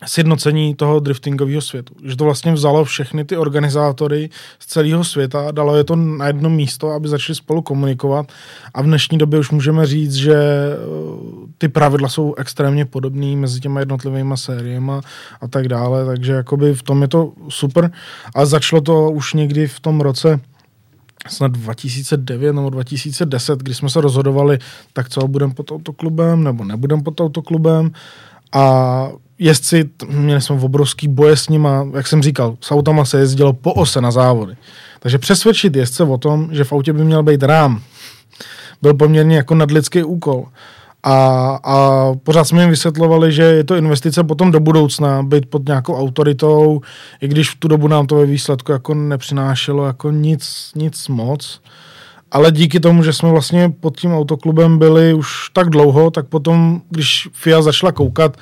[0.06, 1.94] sjednocení toho driftingového světu.
[2.04, 6.50] Že to vlastně vzalo všechny ty organizátory z celého světa, dalo je to na jedno
[6.50, 8.32] místo, aby začali spolu komunikovat.
[8.74, 10.78] A v dnešní době už můžeme říct, že eh,
[11.58, 14.92] ty pravidla jsou extrémně podobné mezi těma jednotlivými sériemi
[15.42, 17.92] a tak dále, takže jakoby v tom je to super.
[18.36, 20.40] A začalo to už někdy v tom roce
[21.28, 24.60] snad 2009 nebo 2010, kdy jsme se rozhodovali,
[24.94, 27.92] tak co, budeme pod autoklubem nebo nebudeme pod autoklubem.
[28.54, 33.54] A jezdci, měli jsme obrovský boje s nima, jak jsem říkal, s autama se jezdilo
[33.54, 34.56] po ose na závody.
[35.00, 37.82] Takže přesvědčit jezdce o tom, že v autě by měl být rám,
[38.82, 40.46] byl poměrně jako nadlidský úkol.
[41.04, 41.16] A,
[41.64, 45.96] a pořád jsme jim vysvětlovali, že je to investice potom do budoucna, být pod nějakou
[45.96, 46.82] autoritou,
[47.22, 51.62] i když v tu dobu nám to ve výsledku jako nepřinášelo jako nic, nic moc.
[52.32, 56.82] Ale díky tomu, že jsme vlastně pod tím autoklubem byli už tak dlouho, tak potom,
[56.90, 58.38] když FIA začala koukat,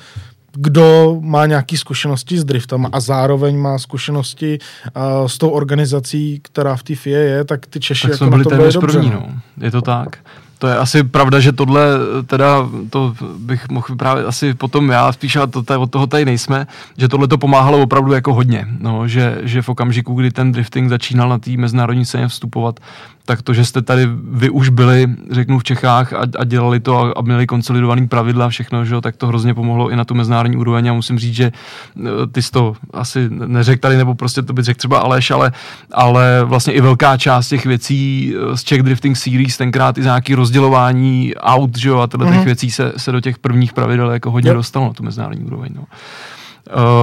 [0.54, 4.58] kdo má nějaké zkušenosti s driftama a zároveň má zkušenosti
[4.96, 8.38] uh, s tou organizací, která v té FIA je, tak ty Češi tak jako byli
[8.38, 8.98] na to byli dobře.
[8.98, 9.22] První, no.
[9.28, 9.40] no.
[9.60, 10.18] Je to tak.
[10.58, 11.86] To je asi pravda, že tohle
[12.26, 16.66] teda, to bych mohl vyprávět asi potom já, spíš ale to, od toho tady nejsme,
[16.98, 20.88] že tohle to pomáhalo opravdu jako hodně, no, že, že v okamžiku, kdy ten drifting
[20.88, 22.80] začínal na té mezinárodní scéně vstupovat,
[23.24, 26.98] tak to, že jste tady vy už byli, řeknu, v Čechách a, a dělali to
[26.98, 30.14] a, a měli konsolidovaný pravidla a všechno, že, tak to hrozně pomohlo i na tu
[30.14, 31.52] mezinárodní úroveň a musím říct, že
[31.96, 35.52] eh, ty jsi to asi neřekl tady, nebo prostě to by řekl třeba Aleš, ale,
[35.92, 40.08] ale vlastně i velká část těch věcí eh, z Czech Drifting Series, tenkrát i za
[40.08, 42.30] nějaký rozdělování aut, že, a tyhle mm-hmm.
[42.30, 42.46] těch mhm.
[42.46, 44.56] věcí se, se do těch prvních pravidel jako hodně yep.
[44.56, 45.72] dostalo na tu mezinárodní úroveň.
[45.74, 45.82] No.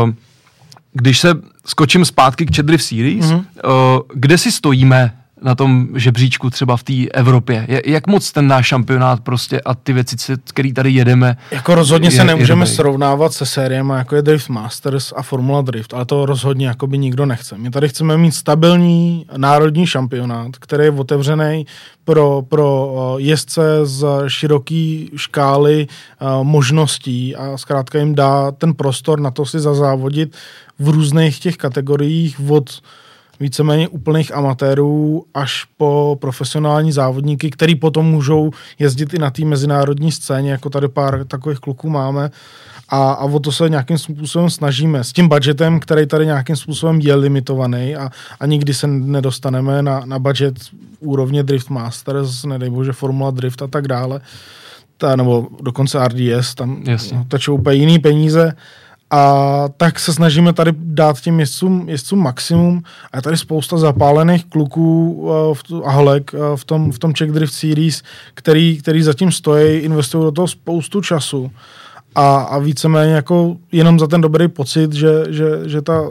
[0.04, 0.12] Uh,
[0.94, 1.34] když se
[1.66, 3.44] skočím zpátky k Chedrift Series, mm-hmm.
[3.66, 7.68] uh, kde si stojíme na tom žebříčku třeba v té Evropě?
[7.86, 11.38] Jak moc ten náš šampionát prostě a ty věci, které tady jedeme?
[11.52, 15.62] Jako rozhodně je, se nemůžeme je srovnávat se sériemi, jako je Drift Masters a Formula
[15.62, 17.58] Drift, ale to rozhodně jako by nikdo nechce.
[17.58, 21.66] My tady chceme mít stabilní národní šampionát, který je otevřený
[22.04, 25.88] pro, pro eh, jezdce z široké škály
[26.22, 30.36] uh, možností a zkrátka jim dá ten prostor na to si zazávodit
[30.80, 32.82] v různých těch kategoriích od
[33.40, 40.12] víceméně úplných amatérů až po profesionální závodníky, který potom můžou jezdit i na té mezinárodní
[40.12, 42.32] scéně, jako tady pár takových kluků máme.
[42.90, 45.04] A, a o to se nějakým způsobem snažíme.
[45.04, 50.02] S tím budgetem, který tady nějakým způsobem je limitovaný a, a nikdy se nedostaneme na,
[50.06, 50.56] na budget
[51.00, 54.22] úrovně Drift Masters, nedej bože Formula Drift a tak dále,
[54.98, 57.26] ta, nebo dokonce RDS, tam Jasně.
[57.28, 58.54] tečou úplně jiný peníze,
[59.12, 62.84] a tak se snažíme tady dát těm jezdcům, jezdcům maximum.
[63.12, 67.32] A je tady spousta zapálených kluků v, a holek uh, v tom, v tom Czech
[67.32, 71.52] Drift Series, který, který zatím stojí, investují do toho spoustu času.
[72.16, 76.02] A, a víceméně jako jenom za ten dobrý pocit, že, že, že ta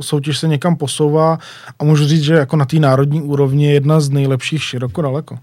[0.00, 1.38] soutěž se někam posouvá
[1.78, 5.38] a můžu říct, že jako na té národní úrovni je jedna z nejlepších široko daleko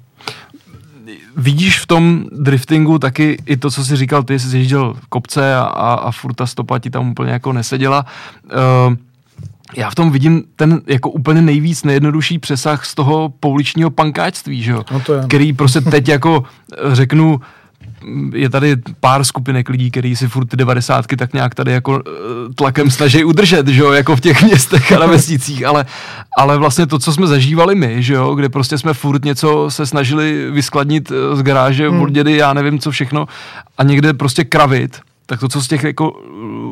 [1.37, 5.61] vidíš v tom driftingu taky i to, co jsi říkal, ty jsi ježděl kopce a,
[5.61, 8.05] a, a furt ta stopa ti tam úplně jako neseděla.
[8.87, 8.95] Uh,
[9.77, 14.71] já v tom vidím ten jako úplně nejvíc nejjednodušší přesah z toho pouličního pankáčství, že
[14.71, 14.83] jo?
[14.91, 15.23] No to je.
[15.27, 16.43] který prostě teď jako
[16.91, 17.41] řeknu,
[18.33, 22.53] je tady pár skupinek lidí, kteří si furt ty devadesátky tak nějak tady jako eh,
[22.55, 25.85] tlakem snaží udržet, že jo, jako v těch městech a na vesnicích, ale,
[26.37, 29.85] ale vlastně to, co jsme zažívali my, že jo, kde prostě jsme furt něco se
[29.85, 32.01] snažili vyskladnit eh, z garáže hmm.
[32.01, 33.27] od dědy, já nevím co všechno
[33.77, 36.11] a někde prostě kravit, tak to, co z těch jako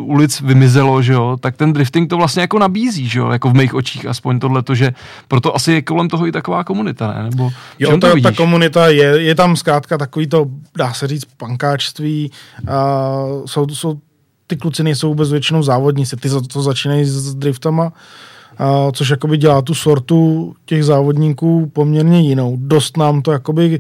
[0.04, 3.54] ulic vymizelo, že jo, tak ten drifting to vlastně jako nabízí, že jo, jako v
[3.54, 4.94] mých očích aspoň tohle, že
[5.28, 7.24] proto asi je kolem toho i taková komunita, ne?
[7.24, 10.46] Nebo jo, to, to ta komunita je, je tam zkrátka takový to,
[10.78, 14.00] dá se říct, pankáčství, uh, jsou, jsou,
[14.48, 19.62] ty kluci nejsou vůbec většinou závodníci, ty to začínají s driftama, uh, což jakoby dělá
[19.62, 22.58] tu sortu těch závodníků poměrně jinou.
[22.60, 23.80] Dost nám to jakoby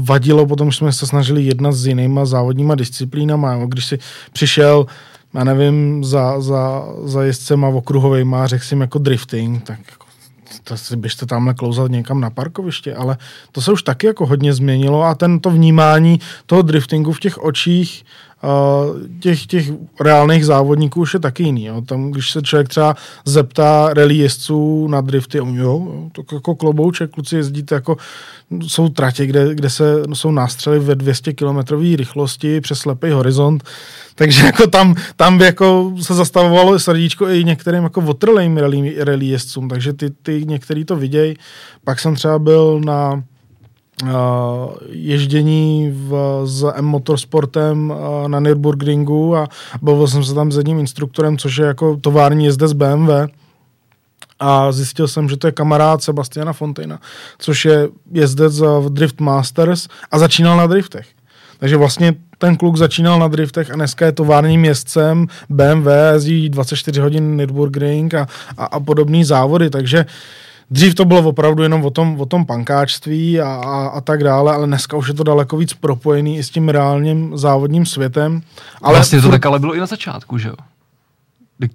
[0.00, 3.64] vadilo, potom jsme se snažili jednat s jinýma závodníma disciplínama.
[3.66, 3.98] Když si
[4.32, 4.86] přišel,
[5.34, 10.02] já nevím, za, za, za jezdcema okruhovejma řekl jim jako drifting, tak jako
[10.64, 13.16] to si běžte tamhle klouzat někam na parkoviště, ale
[13.52, 18.04] to se už taky jako hodně změnilo a tento vnímání toho driftingu v těch očích
[19.20, 21.64] těch, těch reálných závodníků už je taky jiný.
[21.64, 21.80] Jo.
[21.80, 27.10] Tam, když se člověk třeba zeptá rally jezdců na drifty, on, jo, to jako klobouček,
[27.10, 27.96] kluci jezdíte jako,
[28.60, 31.58] jsou tratě, kde, kde se, jsou nástřely ve 200 km
[31.96, 33.64] rychlosti přes slepý horizont,
[34.14, 39.26] takže jako tam, tam by jako se zastavovalo srdíčko i některým jako otrlým rally, rally
[39.26, 41.36] jezdcům, takže ty, ty některý to vidějí.
[41.84, 43.22] Pak jsem třeba byl na
[44.88, 47.94] ježdění v, s M Motorsportem
[48.26, 49.48] na Nürburgringu a
[49.82, 53.10] bavil jsem se tam s jedním instruktorem, což je jako tovární jezdec BMW
[54.40, 57.00] a zjistil jsem, že to je kamarád Sebastiana Fontaina,
[57.38, 61.06] což je jezdec v Drift Masters a začínal na driftech.
[61.58, 67.00] Takže vlastně ten kluk začínal na driftech a dneska je továrním jezdcem BMW, jezdí 24
[67.00, 68.26] hodin Nürburgring a,
[68.56, 70.06] a, a podobné závody, takže
[70.72, 74.54] Dřív to bylo opravdu jenom o tom, o tom pankáčství a, a, a tak dále,
[74.54, 78.42] ale dneska už je to daleko víc propojený i s tím reálním závodním světem.
[78.82, 80.54] Ale vlastně to tak ale bylo i na začátku, že jo?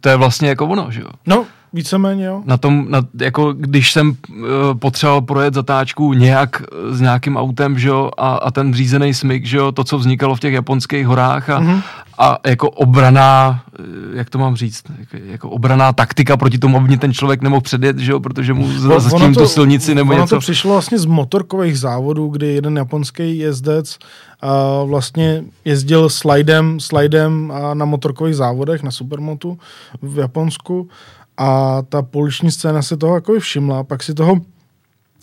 [0.01, 1.07] To je vlastně jako ono, že jo?
[1.25, 2.41] No, Víceméně, jo.
[2.45, 4.45] Na tom, na, jako když jsem uh,
[4.79, 9.57] potřeboval projet zatáčku nějak s nějakým autem, že jo, a, a ten řízený smyk, že
[9.57, 11.81] jo, to, co vznikalo v těch japonských horách a, mm-hmm.
[12.17, 16.97] a jako obraná, eh, jak to mám říct, jako, jako obraná taktika proti tomu, aby
[16.97, 20.21] ten člověk nemohl předjet, že jo, protože mu za, za tím to, silnici nebo ono
[20.21, 20.35] něco.
[20.35, 23.97] to přišlo vlastně z motorkových závodů, kdy jeden japonský jezdec
[24.41, 29.57] a vlastně jezdil slidem, slidem na motorkových závodech na Supermotu
[30.01, 30.89] v Japonsku
[31.37, 34.35] a ta poliční scéna se toho jako všimla, pak si toho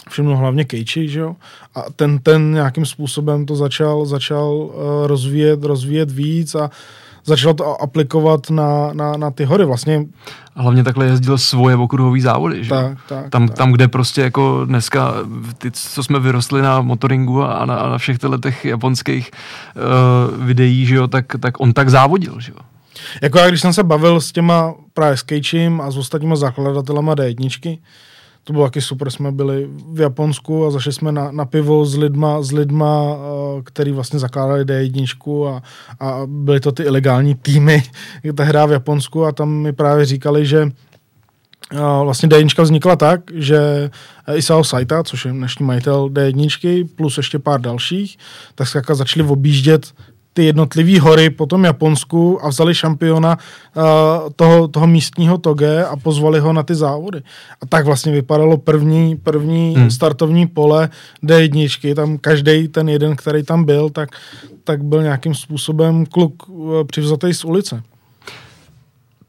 [0.09, 1.37] všiml hlavně Keiichi, že jo?
[1.75, 4.73] A ten, ten nějakým způsobem to začal, začal uh,
[5.07, 6.71] rozvíjet, rozvíjet víc a
[7.25, 9.65] začal to aplikovat na, na, na ty hory.
[9.65, 10.07] Vlastně
[10.57, 12.71] a hlavně takhle jezdil svoje okruhové závody, že?
[12.71, 13.57] Tak, tak, tam, tak.
[13.57, 15.15] tam, kde prostě jako dneska,
[15.59, 19.31] ty, co jsme vyrostli na motoringu a na, a na všech těch japonských
[19.77, 22.59] uh, videí, že jo, tak, tak on tak závodil, že jo.
[23.23, 25.25] Jako já, když jsem se bavil s těma právě s
[25.81, 27.79] a s ostatníma zakladatelama D1,
[28.45, 31.97] to bylo taky super, jsme byli v Japonsku a zašli jsme na, na pivo s
[31.97, 35.63] lidma, s lidma, uh, který vlastně zakládali D1 a,
[36.01, 37.83] a byly to ty ilegální týmy,
[38.35, 43.21] ta hra v Japonsku a tam mi právě říkali, že uh, vlastně D1 vznikla tak,
[43.35, 43.91] že
[44.35, 48.19] Isao Saita, což je dnešní majitel D1, plus ještě pár dalších,
[48.55, 49.93] tak zkrátka začali objíždět
[50.35, 53.85] ty jednotlivé hory po tom Japonsku a vzali šampiona uh,
[54.37, 57.23] toho, toho místního toge a pozvali ho na ty závody.
[57.63, 59.91] A tak vlastně vypadalo první, první hmm.
[59.91, 60.89] startovní pole
[61.23, 61.95] D1.
[61.95, 64.09] Tam každý ten jeden, který tam byl, tak,
[64.65, 67.83] tak byl nějakým způsobem kluk uh, přivzatý z ulice.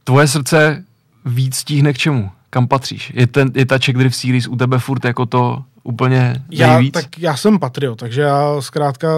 [0.03, 0.83] Tvoje srdce
[1.25, 2.29] víc tíhne k čemu?
[2.49, 3.11] Kam patříš?
[3.15, 6.95] Je, ten, je ta Czech Drift Series u tebe furt jako to úplně nejvíc?
[6.95, 9.09] Já, tak já jsem patriot, takže já zkrátka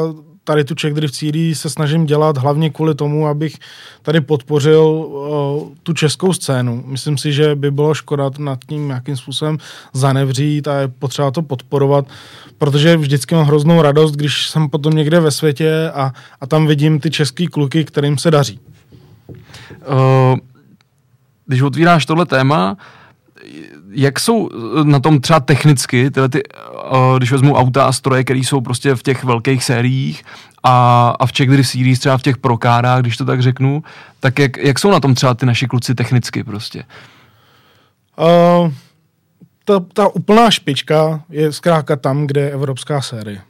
[0.48, 3.56] tady tu Czech Drift Series se snažím dělat hlavně kvůli tomu, abych
[4.02, 6.84] tady podpořil uh, tu českou scénu.
[6.86, 9.58] Myslím si, že by bylo škoda nad tím nějakým způsobem
[9.94, 12.06] zanevřít a je potřeba to podporovat,
[12.58, 17.00] protože vždycky mám hroznou radost, když jsem potom někde ve světě a, a tam vidím
[17.00, 18.60] ty český kluky, kterým se daří.
[19.30, 20.38] Uh,
[21.46, 22.78] když otvíráš tohle téma,
[23.92, 26.44] jak jsou eh, na tom třeba technicky, tyhle ty,
[26.92, 30.24] uh, když vezmu auta a stroje, které jsou prostě v těch velkých sériích
[30.64, 33.84] a, a v Czech Drift Series, třeba v těch prokárách, když to tak řeknu,
[34.20, 36.84] tak jak, jak jsou na tom třeba ty naši kluci technicky prostě?
[38.20, 38.72] Uh,
[39.66, 43.42] ta, ta úplná špička je zkrátka tam, kde je evropská série.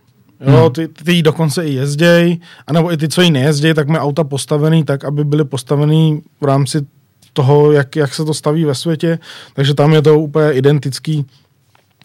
[0.48, 0.74] Jo, hmm.
[0.74, 4.84] ty, ty dokonce i jezděj, anebo i ty, co ji nejezdějí, tak mají auta postavený
[4.84, 6.82] tak, aby byly postavený v rámci
[7.38, 9.19] toho, jak, jak se to staví ve světě,
[9.54, 11.26] takže tam je to úplně identický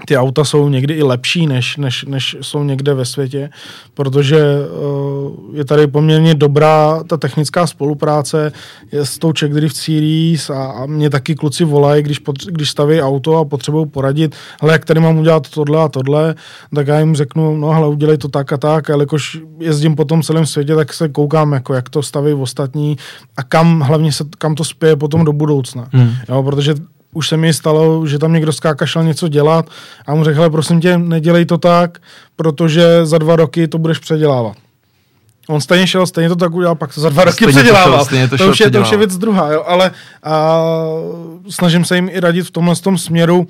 [0.07, 3.51] ty auta jsou někdy i lepší, než, než, než jsou někde ve světě,
[3.95, 8.53] protože uh, je tady poměrně dobrá ta technická spolupráce
[8.93, 13.03] je s tou Czech Drift Series a, a mě taky kluci volají, když, když staví
[13.03, 16.35] auto a potřebují poradit, hele, jak tady mám udělat tohle a tohle,
[16.75, 20.05] tak já jim řeknu, no hele, udělej to tak a tak, a jelikož jezdím po
[20.05, 22.97] tom celém světě, tak se koukám, jako, jak to staví ostatní
[23.37, 25.89] a kam hlavně se, kam to spěje potom do budoucna.
[25.93, 26.11] Hmm.
[26.29, 26.75] Jo, protože
[27.15, 29.71] už se mi stalo, že tam někdo skáka šel něco dělat
[30.07, 31.99] a mu řekl, prosím tě, nedělej to tak,
[32.37, 34.57] protože za dva roky to budeš předělávat.
[35.49, 38.07] On stejně šel, stejně to tak udělal, pak to za dva roky předělával.
[38.07, 39.91] To, to, to, už je, to už je věc druhá, jo, ale
[40.23, 40.61] a,
[41.49, 43.47] snažím se jim i radit v tomhle tom směru,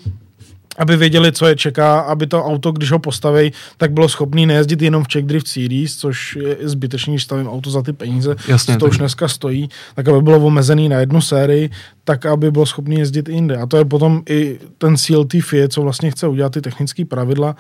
[0.79, 4.83] aby věděli, co je čeká, aby to auto, když ho postaví, tak bylo schopný nejezdit
[4.83, 8.77] jenom v Czech Drift Series, což je zbytečný, když stavím auto za ty peníze, Jasně,
[8.77, 11.71] to už dneska stojí, tak aby bylo omezený na jednu sérii,
[12.05, 13.57] tak aby bylo schopný jezdit i jinde.
[13.57, 17.57] A to je potom i ten CLT FIA, co vlastně chce udělat ty technické pravidla,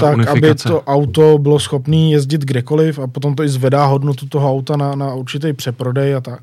[0.00, 4.50] tak aby to auto bylo schopné jezdit kdekoliv a potom to i zvedá hodnotu toho
[4.50, 6.40] auta na, na určitý přeprodej a tak.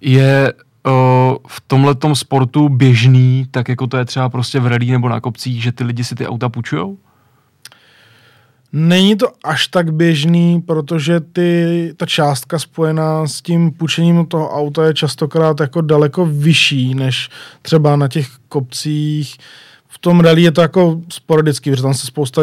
[0.00, 0.52] Je
[1.48, 5.62] v tomhle sportu běžný, tak jako to je třeba prostě v rally nebo na kopcích,
[5.62, 6.98] že ty lidi si ty auta půjčujou?
[8.72, 14.86] Není to až tak běžný, protože ty, ta částka spojená s tím půjčením toho auta
[14.86, 17.28] je častokrát jako daleko vyšší, než
[17.62, 19.36] třeba na těch kopcích
[19.88, 22.42] v tom rally je to jako sporadicky, protože tam se spousta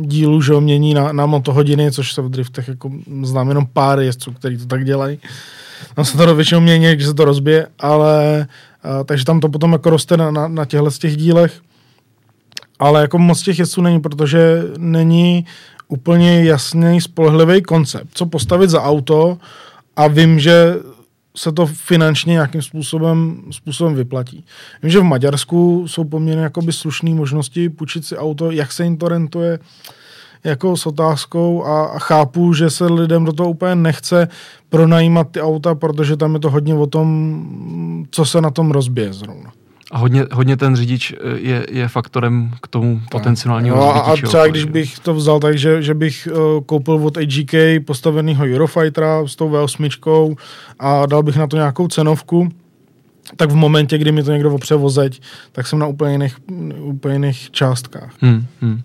[0.00, 2.90] dílů že mění na, na motohodiny, což se v driftech jako
[3.22, 5.18] znám jenom pár jezdců, který to tak dělají.
[5.98, 8.46] Tam se to většinou mění, když se to rozbije, ale
[8.82, 11.60] a, takže tam to potom jako roste na, na, na těchto z těch dílech.
[12.78, 15.46] Ale jako moc těch jezdců není, protože není
[15.88, 19.38] úplně jasný, spolehlivý koncept, co postavit za auto
[19.96, 20.74] a vím, že
[21.36, 24.44] se to finančně nějakým způsobem, způsobem vyplatí.
[24.82, 28.96] Vím, že v Maďarsku jsou poměrně jakoby slušné možnosti půjčit si auto, jak se jim
[28.96, 29.58] to rentuje,
[30.44, 34.28] jako s otázkou a, a chápu, že se lidem do toho úplně nechce
[34.70, 39.12] pronajímat ty auta, protože tam je to hodně o tom, co se na tom rozbije
[39.12, 39.52] zrovna.
[39.90, 43.08] A hodně, hodně ten řidič eh, je, je faktorem k tomu tak.
[43.08, 47.16] potenciálnímu no, A třeba když bych to vzal tak, že, že bych uh, koupil od
[47.16, 47.54] AGK
[47.84, 50.36] postaveného Eurofightera s tou V8
[50.78, 52.48] a dal bych na to nějakou cenovku,
[53.36, 56.36] tak v momentě, kdy mi to někdo opře vozeď, tak jsem na úplně jiných,
[56.78, 58.12] úplně jiných částkách.
[58.20, 58.82] Hmm, hmm.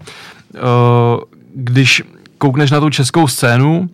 [0.53, 1.19] Uh,
[1.55, 2.03] když
[2.37, 3.89] koukneš na tu českou scénu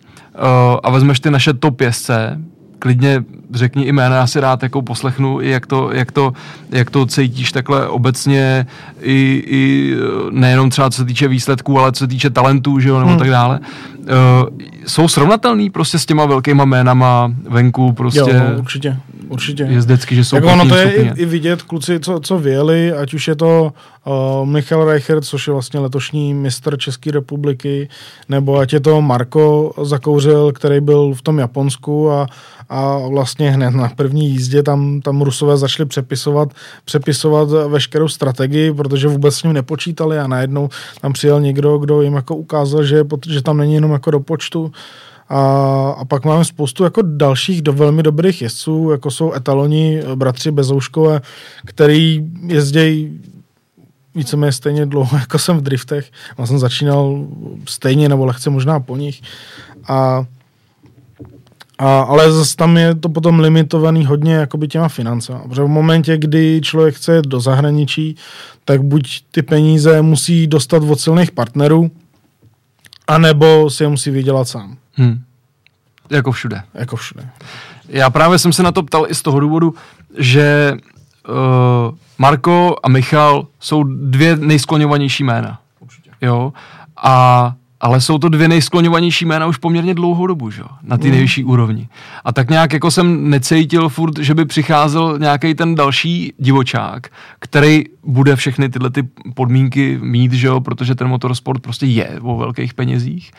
[0.82, 2.38] a vezmeš ty naše top jezdce,
[2.78, 3.24] klidně
[3.54, 6.32] řekni i jména, já si rád jako poslechnu, jak to, jak to,
[6.70, 8.66] jak to cítíš takhle obecně,
[9.00, 9.94] i, i
[10.30, 13.18] nejenom třeba co se týče výsledků, ale co se týče talentů, že jo, nebo hmm.
[13.18, 13.60] tak dále.
[14.00, 18.20] Uh, jsou srovnatelný prostě s těma velkýma jménama venku, prostě.
[18.20, 18.96] Jo, určitě,
[19.28, 19.62] určitě.
[19.62, 23.14] Jezdecky, že jsou jako ono to je i, i, vidět, kluci, co, co vyjeli, ať
[23.14, 23.72] už je to
[24.06, 27.88] uh, Michal Reichert, což je vlastně letošní mistr České republiky,
[28.28, 32.26] nebo ať je to Marko Zakouřil, který byl v tom Japonsku a,
[32.68, 36.48] a vlastně hned na první jízdě tam, tam Rusové začali přepisovat,
[36.84, 40.68] přepisovat veškerou strategii, protože vůbec s ním nepočítali a najednou
[41.00, 44.72] tam přijel někdo, kdo jim jako ukázal, že, že tam není jenom jako do počtu.
[45.28, 50.50] A, a pak máme spoustu jako dalších do velmi dobrých jezdců, jako jsou etaloni bratři
[50.50, 51.20] Bezouškové,
[51.64, 53.20] který jezdějí
[54.14, 56.10] víceméně stejně dlouho, jako jsem v driftech.
[56.38, 57.26] Já jsem začínal
[57.68, 59.22] stejně nebo lehce možná po nich.
[59.88, 60.24] A
[61.80, 65.42] a, ale zase tam je to potom limitovaný hodně jakoby těma financema.
[65.48, 68.16] Protože v momentě, kdy člověk chce do zahraničí,
[68.64, 71.90] tak buď ty peníze musí dostat od silných partnerů,
[73.10, 74.76] anebo si je musí vydělat sám.
[74.94, 75.22] Hmm.
[76.10, 76.62] Jako všude.
[76.74, 77.28] Jako všude.
[77.88, 79.74] Já právě jsem se na to ptal i z toho důvodu,
[80.18, 80.76] že
[81.28, 85.60] uh, Marko a Michal jsou dvě nejskloňovanější jména.
[85.80, 86.10] Určitě.
[86.20, 86.52] Jo?
[87.02, 90.62] A ale jsou to dvě nejskloňovanější jména už poměrně dlouhou dobu, že?
[90.82, 91.12] na ty mm.
[91.12, 91.88] nejvyšší úrovni.
[92.24, 97.08] A tak nějak jako jsem necítil furt, že by přicházel nějaký ten další divočák,
[97.38, 100.60] který bude všechny tyhle ty podmínky mít, že jo?
[100.60, 103.30] protože ten motorsport prostě je o velkých penězích.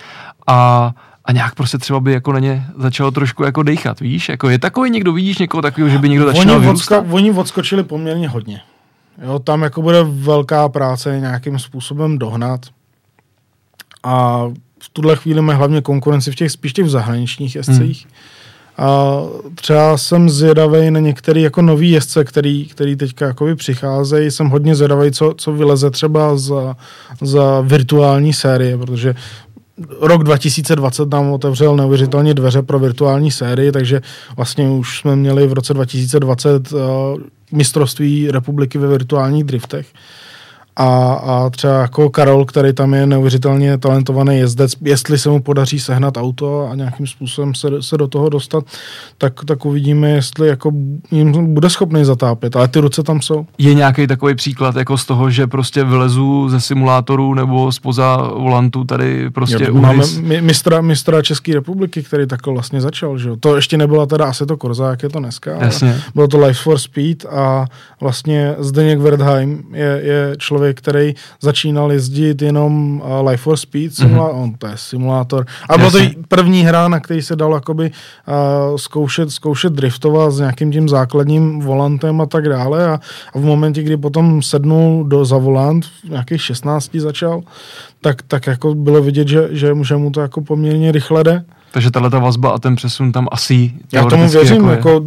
[0.47, 0.91] A
[1.25, 4.29] a nějak prostě třeba by jako na ně začalo trošku jako dechat, víš?
[4.29, 7.83] Jako je takový někdo, vidíš někoho takového, že by někdo začal oni, odska- oni odskočili
[7.83, 8.61] poměrně hodně.
[9.25, 12.61] Jo, tam jako bude velká práce nějakým způsobem dohnat.
[14.03, 14.45] A
[14.79, 18.05] v tuhle chvíli mají hlavně konkurenci v těch spíš těch zahraničních jezdcích.
[18.05, 18.13] Hmm.
[18.77, 19.17] A
[19.55, 24.31] třeba jsem zvědavý na některý jako nový jezdce, který, který teďka jakoby přicházejí.
[24.31, 26.75] Jsem hodně zvědavý, co, co vyleze třeba za,
[27.21, 29.15] za virtuální série, protože
[29.99, 34.01] rok 2020 nám otevřel neuvěřitelně dveře pro virtuální sérii, takže
[34.35, 36.79] vlastně už jsme měli v roce 2020 uh,
[37.51, 39.87] mistrovství republiky ve virtuálních driftech
[40.81, 45.79] a, a třeba jako Karol, který tam je neuvěřitelně talentovaný jezdec, jestli se mu podaří
[45.79, 48.63] sehnat auto a nějakým způsobem se, se do toho dostat,
[49.17, 50.71] tak, tak uvidíme, jestli jako
[51.11, 53.45] jim bude schopný zatápět, ale ty ruce tam jsou.
[53.57, 58.83] Je nějaký takový příklad jako z toho, že prostě vylezu ze simulátoru nebo spoza volantu
[58.83, 60.03] tady prostě jo, Máme
[60.41, 63.35] mistra, mistra České republiky, který takhle vlastně začal, že jo?
[63.39, 65.89] To ještě nebyla teda asi to Korza, jak je to dneska, Jasně.
[65.89, 67.65] ale bylo to Life for Speed a
[68.01, 73.95] vlastně Zdeněk Wertheim je, je člověk, člověk, který začínal jezdit jenom uh, Life for Speed
[73.95, 74.43] simulátor, mm-hmm.
[74.43, 75.45] on to je simulátor.
[75.69, 80.39] A bylo to první hra, na který se dal jakoby uh, zkoušet, zkoušet driftovat s
[80.39, 82.99] nějakým tím základním volantem a tak dále a,
[83.33, 87.41] a v momentě, kdy potom sednul do za volant, v nějakých 16 začal,
[88.01, 91.43] tak, tak jako bylo vidět, že, že, že mu to jako poměrně rychle jde.
[91.71, 95.01] Takže tahle ta vazba a ten přesun tam asi Já tomu věřím, jako, jako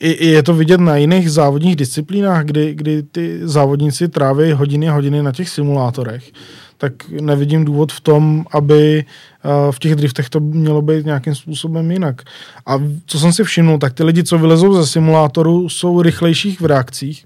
[0.00, 4.92] i, je to vidět na jiných závodních disciplínách, kdy, kdy ty závodníci tráví hodiny a
[4.92, 6.32] hodiny na těch simulátorech,
[6.78, 9.04] tak nevidím důvod v tom, aby
[9.44, 12.22] uh, v těch driftech to mělo být nějakým způsobem jinak.
[12.66, 16.64] A co jsem si všiml, tak ty lidi, co vylezou ze simulátoru, jsou rychlejších v
[16.64, 17.24] reakcích,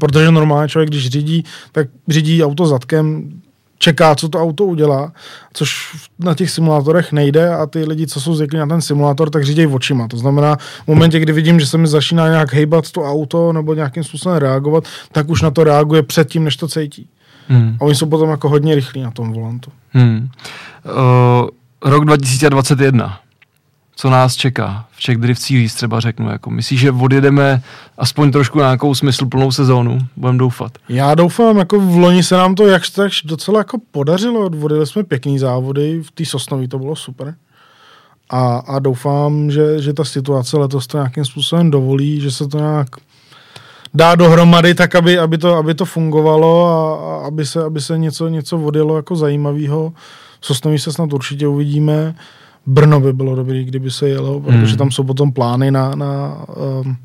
[0.00, 3.32] protože normálně člověk, když řídí, tak řídí auto zadkem
[3.78, 5.12] čeká, co to auto udělá,
[5.52, 9.44] což na těch simulátorech nejde a ty lidi, co jsou zvyklí na ten simulátor, tak
[9.44, 10.08] řídějí očima.
[10.08, 13.74] To znamená, v momentě, kdy vidím, že se mi začíná nějak hejbat to auto nebo
[13.74, 17.08] nějakým způsobem reagovat, tak už na to reaguje předtím, než to cítí.
[17.48, 17.76] Hmm.
[17.80, 19.70] A oni jsou potom jako hodně rychlí na tom volantu.
[19.92, 20.28] Hmm.
[20.84, 23.18] Uh, rok 2021
[24.00, 26.30] co nás čeká v Czech Drift Series, třeba řeknu.
[26.30, 27.62] Jako, myslíš, že odjedeme
[27.98, 29.98] aspoň trošku nějakou smysluplnou sezónu?
[30.16, 30.72] Budem doufat.
[30.88, 34.46] Já doufám, jako v loni se nám to jakž tak docela jako podařilo.
[34.46, 37.34] Odvodili jsme pěkný závody, v té Sosnoví to bylo super.
[38.30, 42.58] A, a doufám, že, že ta situace letos to nějakým způsobem dovolí, že se to
[42.58, 42.88] nějak
[43.94, 47.98] dá dohromady tak, aby, aby, to, aby to fungovalo a, a aby, se, aby se
[47.98, 49.92] něco, něco vodilo jako zajímavého.
[50.40, 52.14] Sosnoví se snad určitě uvidíme.
[52.68, 54.76] Brno by bylo dobré, kdyby se jelo, protože hmm.
[54.76, 56.44] tam jsou potom plány na, na
[56.84, 56.96] um,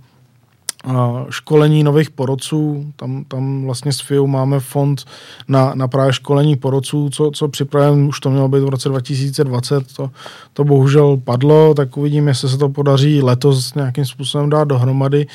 [1.30, 2.86] školení nových porodců.
[2.96, 5.06] Tam, tam vlastně s FIU máme fond
[5.48, 9.94] na, na právě školení porodců, co, co připravujeme, už to mělo být v roce 2020,
[9.94, 10.10] to,
[10.54, 15.28] to bohužel padlo, tak uvidíme, jestli se to podaří letos nějakým způsobem dát dohromady,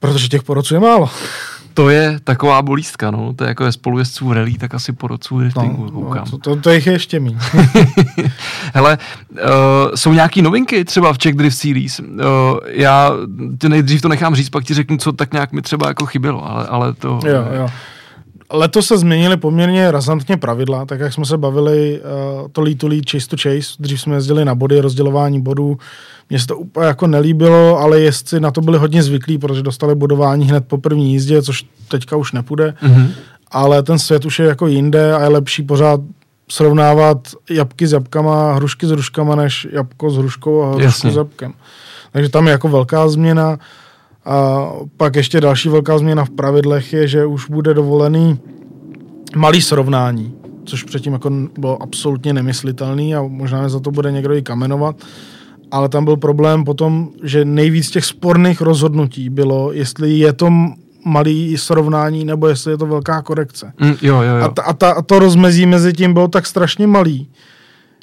[0.00, 1.08] protože těch porodců je málo
[1.74, 3.34] to je taková bolístka, no.
[3.34, 6.24] To je jako je spolujezdců v rally, tak asi porodců driftingu, no, koukám.
[6.32, 7.38] No, to, to, jich je ještě méně.
[8.74, 8.98] Hele,
[9.30, 9.38] uh,
[9.94, 12.00] jsou nějaký novinky třeba v Czech Drift Series?
[12.00, 12.06] Uh,
[12.66, 13.10] já
[13.58, 16.50] ty nejdřív to nechám říct, pak ti řeknu, co tak nějak mi třeba jako chybělo,
[16.50, 17.20] ale, ale to...
[17.26, 17.68] Jo, jo.
[18.52, 22.88] Letos se změnily poměrně razantně pravidla, tak jak jsme se bavili uh, to lead to
[22.88, 25.78] lead, chase to chase, dřív jsme jezdili na body, rozdělování bodů,
[26.30, 29.94] mně se to úplně jako nelíbilo, ale jezdci na to byli hodně zvyklí, protože dostali
[29.94, 32.74] bodování hned po první jízdě, což teďka už nepůjde.
[32.82, 33.08] Mm-hmm.
[33.50, 36.00] Ale ten svět už je jako jinde a je lepší pořád
[36.48, 37.18] srovnávat
[37.50, 41.12] jabky s jabkama, hrušky s hruškama, než jabko s hruškou a hrušku Jasně.
[41.12, 41.52] s jabkem.
[42.12, 43.58] Takže tam je jako velká změna.
[44.24, 48.38] A pak ještě další velká změna v pravidlech je, že už bude dovolený
[49.36, 54.42] malý srovnání, což předtím jako bylo absolutně nemyslitelný a možná za to bude někdo i
[54.42, 54.96] kamenovat
[55.74, 60.50] ale tam byl problém potom, že nejvíc těch sporných rozhodnutí bylo, jestli je to
[61.04, 63.72] malý srovnání, nebo jestli je to velká korekce.
[63.80, 64.44] Mm, jo, jo, jo.
[64.44, 67.28] A, ta, a, ta, a to rozmezí mezi tím bylo tak strašně malý,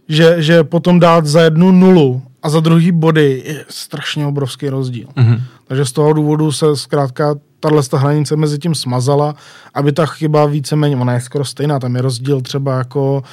[0.08, 5.08] že, že potom dát za jednu nulu a za druhý body je strašně obrovský rozdíl.
[5.16, 5.42] Mm-hmm.
[5.68, 9.36] Takže z toho důvodu se zkrátka tahle hranice mezi tím smazala,
[9.74, 13.24] aby ta chyba víceméně, ona je skoro stejná, tam je rozdíl třeba jako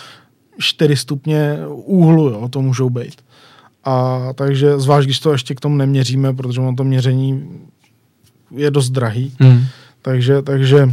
[0.59, 3.23] 4 stupně úhlu, jo, to můžou být.
[3.85, 7.49] A takže zvlášť, když to ještě k tomu neměříme, protože ono to měření
[8.57, 9.33] je dost drahý.
[9.41, 9.65] Hmm.
[10.03, 10.93] Takže, takže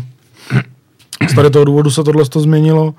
[1.30, 2.94] z tady toho důvodu se tohle to změnilo.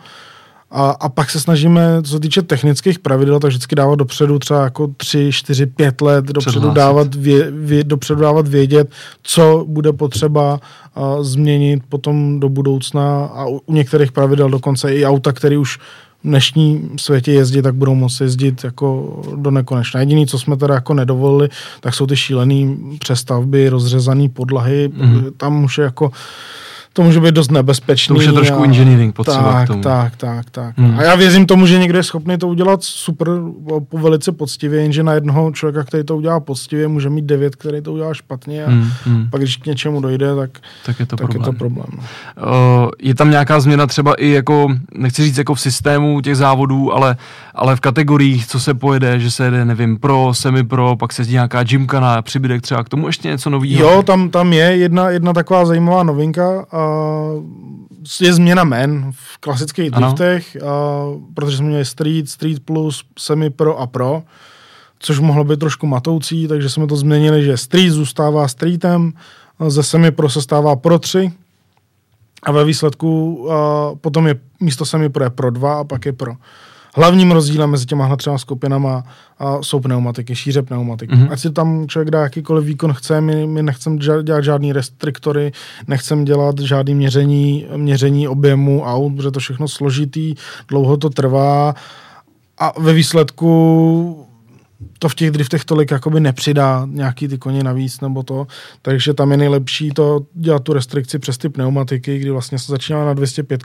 [0.71, 4.65] A, a pak se snažíme, co se týče technických pravidel, tak vždycky dávat dopředu třeba
[4.65, 8.91] jako 3, 4, 5 let, dopředu dávat, vě, vě, dopředu dávat vědět,
[9.23, 10.61] co bude potřeba
[10.95, 15.79] a, změnit potom do budoucna a u, u některých pravidel dokonce i auta, které už
[16.25, 20.01] dnešní světě jezdit, tak budou moci jezdit jako do nekonečna.
[20.01, 21.49] Jediný, co jsme teda jako nedovolili,
[21.81, 24.89] tak jsou ty šílené přestavby, rozřezané podlahy.
[24.89, 25.33] Mm-hmm.
[25.37, 26.11] Tam už je jako
[26.97, 28.15] to může být dost nebezpečný.
[28.15, 28.65] To už je trošku a...
[28.65, 29.83] engineering potřeba tak, k tomu.
[29.83, 30.79] Tak, tak, tak.
[30.79, 30.99] Hmm.
[30.99, 33.29] A já věřím tomu, že někdo je schopný to udělat super,
[33.89, 37.81] po velice poctivě, jenže na jednoho člověka, který to udělá poctivě, může mít devět, který
[37.81, 39.31] to udělá špatně a hmm, hmm.
[39.31, 40.51] pak když k něčemu dojde, tak,
[40.87, 41.43] tak je to tak problém.
[41.43, 41.87] Je, to problém.
[41.97, 42.03] No.
[42.85, 46.95] Uh, je tam nějaká změna třeba i jako, nechci říct jako v systému těch závodů,
[46.95, 47.17] ale,
[47.55, 51.21] ale v kategoriích, co se pojede, že se jede, nevím, pro, semi pro, pak se
[51.21, 53.91] jezdí nějaká gymkana, přibydek třeba k tomu ještě něco nového?
[53.91, 56.86] Jo, tam, tam je jedna, jedna taková zajímavá novinka a
[58.21, 60.69] je změna men v klasických driftech, a,
[61.35, 64.23] protože jsme měli Street, Street Plus, Semi Pro a Pro,
[64.99, 69.13] což mohlo být trošku matoucí, takže jsme to změnili, že Street zůstává Streetem,
[69.69, 71.33] ze Semi Pro se stává Pro 3
[72.43, 76.13] a ve výsledku a, potom je místo Semi Pro je Pro 2 a pak je
[76.13, 76.33] Pro.
[76.97, 79.05] Hlavním rozdílem mezi těma třema skupinama
[79.39, 81.15] a jsou pneumatiky, šíře pneumatiky.
[81.15, 81.33] Mm-hmm.
[81.33, 85.53] Ať si tam člověk dá jakýkoliv výkon chce, my, my nechceme dělat žádný restriktory,
[85.89, 90.35] nechceme dělat žádný měření, měření objemu aut, protože to všechno složitý,
[90.69, 91.75] dlouho to trvá
[92.59, 94.27] a ve výsledku
[94.99, 98.47] to v těch driftech tolik jakoby nepřidá nějaký ty koně navíc nebo to,
[98.83, 103.05] takže tam je nejlepší to dělat tu restrikci přes ty pneumatiky, kdy vlastně se začíná
[103.05, 103.63] na 205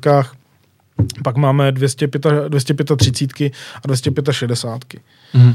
[1.24, 5.02] pak máme 205, 235 a 265.
[5.34, 5.54] Mm.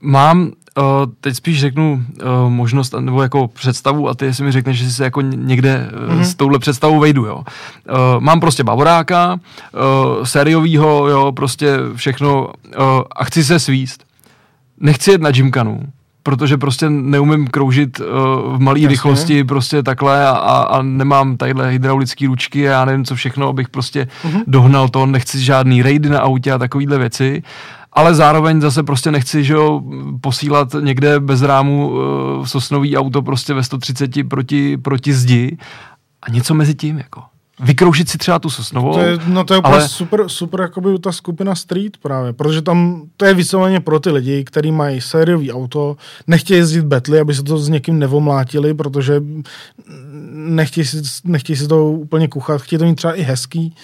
[0.00, 0.42] Mám
[0.78, 0.84] uh,
[1.20, 4.92] teď spíš řeknu uh, možnost nebo jako představu a ty si mi řekneš, že si
[4.92, 6.20] se jako někde uh, mm-hmm.
[6.20, 7.36] s touhle představou vejdu, jo.
[7.36, 7.44] Uh,
[8.20, 12.52] mám prostě bavoráka, uh, sériovýho, jo, prostě všechno uh,
[13.16, 14.04] a chci se svíst.
[14.80, 15.80] Nechci jet na gymkanu,
[16.26, 18.06] protože prostě neumím kroužit uh,
[18.56, 20.32] v malé rychlosti prostě takhle a,
[20.70, 24.42] a nemám tadyhle hydraulické ručky a já nevím co všechno, abych prostě uh-huh.
[24.46, 27.42] dohnal to, nechci žádný rejdy na autě a takovýhle věci.
[27.92, 29.82] Ale zároveň zase prostě nechci, že jo,
[30.20, 35.58] posílat někde bez rámu uh, sosnový auto prostě ve 130 proti, proti zdi.
[36.22, 37.22] A něco mezi tím, jako
[37.60, 38.92] vykroušit si třeba tu sosnovou.
[38.92, 39.88] To je, no to je ale...
[39.88, 44.44] super, super jakoby ta skupina Street právě, protože tam to je vysloveně pro ty lidi,
[44.44, 45.96] kteří mají sériový auto,
[46.26, 49.22] nechtějí jezdit betly, aby se to s někým nevomlátili, protože
[50.32, 53.74] nechtějí si, nechtějí si to úplně kuchat, chtějí to mít třeba i hezký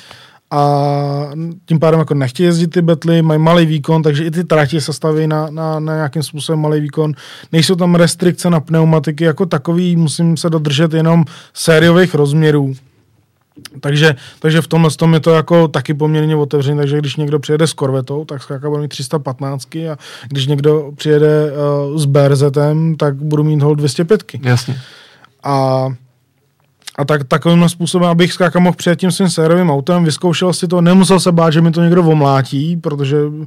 [0.50, 1.30] a
[1.66, 4.92] tím pádem jako nechtějí jezdit ty betly, mají malý výkon, takže i ty trati se
[4.92, 7.14] staví na, na, na nějakým způsobem malý výkon.
[7.52, 12.74] Nejsou tam restrikce na pneumatiky jako takový, musím se dodržet jenom sériových rozměrů.
[13.80, 17.66] Takže, takže v tomhle tom je to jako taky poměrně otevřené, takže když někdo přijede
[17.66, 19.96] s korvetou, tak skáka bude mít 315 a
[20.28, 24.24] když někdo přijede uh, s BRZem, tak budu mít hol 205.
[24.42, 24.80] Jasně.
[25.42, 25.86] A
[26.98, 30.80] a tak, takovým způsobem, abych skáka mohl přijet tím svým sérovým autem, vyzkoušel si to,
[30.80, 33.44] nemusel se bát, že mi to někdo omlátí, protože uh,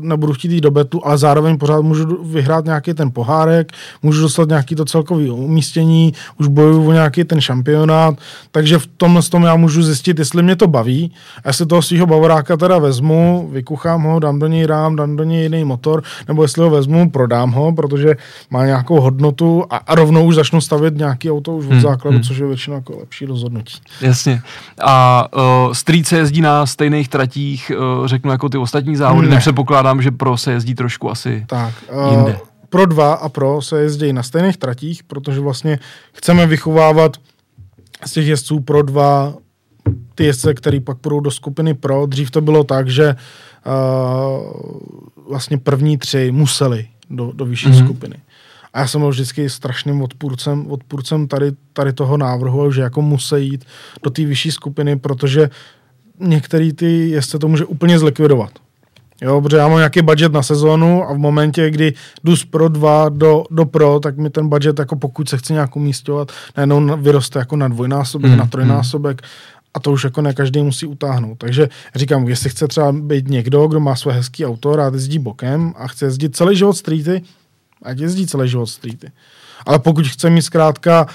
[0.00, 4.48] nebudu chtít jít do betu, ale zároveň pořád můžu vyhrát nějaký ten pohárek, můžu dostat
[4.48, 8.14] nějaký to celkový umístění, už bojuju o nějaký ten šampionát,
[8.50, 11.12] takže v tomhle tom já můžu zjistit, jestli mě to baví.
[11.44, 15.24] A jestli toho svého bavoráka teda vezmu, vykuchám ho, dám do něj rám, dám do
[15.24, 18.16] něj jiný motor, nebo jestli ho vezmu, prodám ho, protože
[18.50, 22.16] má nějakou hodnotu a, a rovnou už začnu stavět nějaký auto už od hmm, základu,
[22.16, 22.24] hmm.
[22.24, 23.78] což je většinou jako lepší rozhodnutí.
[24.00, 24.42] Jasně.
[24.80, 25.26] A
[25.66, 29.34] uh, Street se jezdí na stejných tratích, uh, řeknu, jako ty ostatní závody, ne.
[29.34, 32.38] nepředpokládám, že pro se jezdí trošku asi tak, uh, jinde.
[32.68, 35.78] Pro 2 a pro se jezdí na stejných tratích, protože vlastně
[36.12, 37.16] chceme vychovávat
[38.06, 39.34] z těch jezdců pro 2
[40.14, 42.06] ty jezdce, který pak půjdou do skupiny pro.
[42.06, 43.16] Dřív to bylo tak, že
[43.66, 44.60] uh,
[45.28, 47.84] vlastně první tři museli do, do vyšší mm-hmm.
[47.84, 48.16] skupiny.
[48.72, 53.36] A já jsem byl vždycky strašným odpůrcem, odpůrcem tady, tady toho návrhu, že jako musí
[53.38, 53.64] jít
[54.02, 55.50] do té vyšší skupiny, protože
[56.20, 58.50] některý ty jezdce to může úplně zlikvidovat.
[59.22, 61.94] Jo, protože já mám nějaký budget na sezónu a v momentě, kdy
[62.24, 65.52] jdu z Pro 2 do, do Pro, tak mi ten budget, jako pokud se chce
[65.52, 69.22] nějak umístěvat, najednou vyroste jako na dvojnásobek, mm, na trojnásobek
[69.74, 71.38] a to už jako ne každý musí utáhnout.
[71.38, 75.74] Takže říkám, jestli chce třeba být někdo, kdo má své hezký auto, rád jezdí bokem
[75.76, 77.22] a chce jezdit celý život streety,
[77.82, 79.10] ať jezdí celý život streety.
[79.66, 81.06] Ale pokud chce mít zkrátka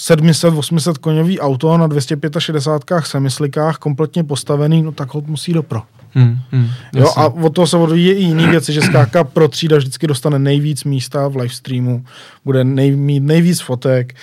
[0.00, 5.82] 700-800 koňový auto na 265 semislikách kompletně postavený, no tak ho musí do pro.
[6.14, 9.76] Hmm, hmm, jo, a od toho se odvíjí i jiný věci, že skáka pro třída
[9.76, 12.04] vždycky dostane nejvíc místa v livestreamu,
[12.44, 14.14] bude nej, mít nejvíc fotek,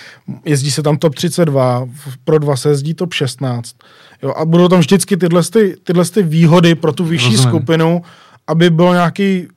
[0.44, 1.88] jezdí se tam top 32,
[2.24, 3.76] pro dva se jezdí top 16.
[4.22, 7.50] Jo, a budou tam vždycky tyhle, ty, tyhle ty výhody pro tu vyšší Rozumím.
[7.50, 8.02] skupinu,
[8.46, 9.48] aby byl nějaký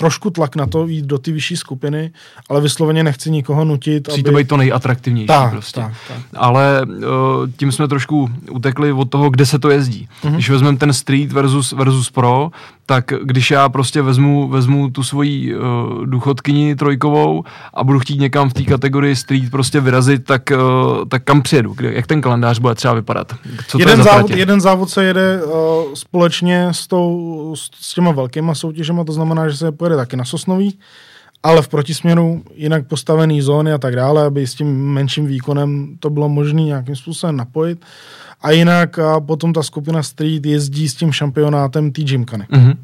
[0.00, 2.10] trošku tlak na to jít do ty vyšší skupiny,
[2.48, 4.08] ale vysloveně nechci nikoho nutit.
[4.08, 4.30] Musí aby...
[4.30, 5.80] to být to nejatraktivnější tak, prostě.
[5.80, 6.18] Tak, tak.
[6.36, 7.04] Ale uh,
[7.56, 10.08] tím jsme trošku utekli od toho, kde se to jezdí.
[10.22, 10.34] Mm-hmm.
[10.34, 12.50] Když vezmeme ten Street versus, versus Pro,
[12.90, 15.62] tak když já prostě vezmu, vezmu tu svoji uh,
[16.06, 21.24] důchodkyni trojkovou a budu chtít někam v té kategorii street prostě vyrazit, tak, uh, tak
[21.24, 21.72] kam přijedu?
[21.72, 23.34] Kde, jak ten kalendář bude třeba vypadat?
[23.66, 25.52] Co jeden, to je závod, jeden závod se jede uh,
[25.94, 30.78] společně s, tou, s těma velkýma soutěžema, to znamená, že se pojede taky na Sosnový,
[31.42, 36.10] ale v protisměru jinak postavený zóny a tak dále, aby s tím menším výkonem to
[36.10, 37.84] bylo možné nějakým způsobem napojit.
[38.42, 42.44] A jinak a potom ta skupina Street jezdí s tím šampionátem té Gymkany.
[42.44, 42.76] Mm-hmm.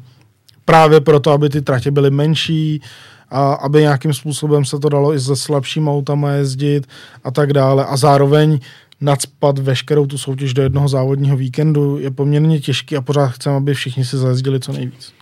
[0.65, 2.81] Právě proto, aby ty tratě byly menší,
[3.29, 6.87] a aby nějakým způsobem se to dalo i se slabším autama jezdit
[7.23, 7.85] a tak dále.
[7.85, 8.59] A zároveň
[9.01, 13.73] nadspat veškerou tu soutěž do jednoho závodního víkendu je poměrně těžký a pořád chceme, aby
[13.73, 15.13] všichni si zajezdili co nejvíc.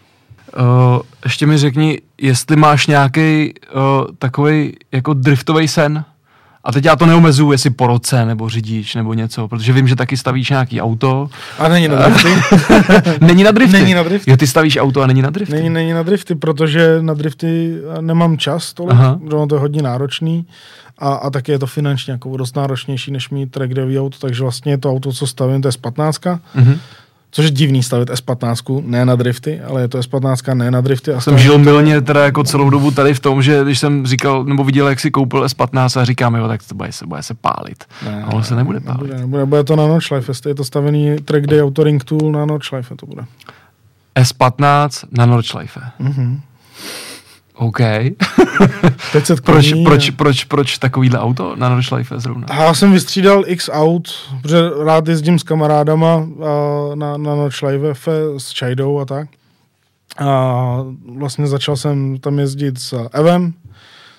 [0.59, 3.81] Uh, ještě mi řekni, jestli máš nějaký uh,
[4.19, 6.05] takový jako driftový sen,
[6.65, 9.95] a teď já to neomezuju, jestli po roce, nebo řidič, nebo něco, protože vím, že
[9.95, 11.29] taky stavíš nějaký auto.
[11.59, 12.29] A není na drifty.
[13.21, 13.77] není na drifty?
[13.77, 14.31] Není na drifty.
[14.31, 15.55] Jo, ty stavíš auto a není na drifty?
[15.55, 20.45] Není, není na drifty, protože na drifty nemám čas tolik, protože to je hodně náročný
[20.97, 24.77] a, a taky je to finančně jako dost náročnější, než mít track auto, takže vlastně
[24.77, 26.21] to auto, co stavím, to je z 15.
[26.21, 26.77] Mm-hmm
[27.31, 31.13] Což je divný stavit S15, ne na drifty, ale je to S15, ne na drifty.
[31.13, 34.43] A jsem žil milně teda jako celou dobu tady v tom, že když jsem říkal,
[34.43, 37.33] nebo viděl, jak si koupil S15 a říkám, jo, tak to bude se, bude se
[37.33, 37.83] pálit.
[38.05, 39.01] Ne, a on se nebude pálit.
[39.01, 42.95] Nebude, nebude, bude to na Notchlife, je to stavený track day autoring tool na Notchlife,
[42.95, 43.25] to bude.
[44.15, 45.81] S15 na Notchlife.
[45.99, 46.39] Mm-hmm.
[47.55, 47.79] OK.
[49.43, 52.47] proč, proč, proč, proč takovýhle auto na Nordschleife zrovna?
[52.49, 54.09] Já jsem vystřídal x aut,
[54.41, 56.27] protože rád jezdím s kamarádama
[56.95, 58.01] na, na Nordschleife
[58.37, 59.27] s Čajdou a tak.
[60.17, 60.77] A
[61.17, 63.53] vlastně začal jsem tam jezdit s Evem,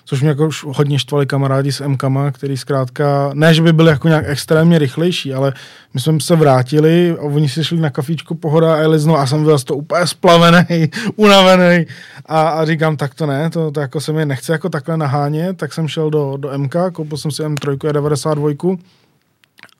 [0.07, 3.89] což mě jako už hodně štvali kamarádi s MKama, který zkrátka, ne, že by byli
[3.89, 5.53] jako nějak extrémně rychlejší, ale
[5.93, 9.27] my jsme se vrátili a oni si šli na kafíčku pohoda a jeli znovu a
[9.27, 11.85] jsem byl z toho úplně splavený, unavený.
[12.25, 15.57] A, a, říkám, tak to ne, to, to jako se mi nechce jako takhle nahánět,
[15.57, 18.77] tak jsem šel do, do MK, koupil jsem si M3 a 92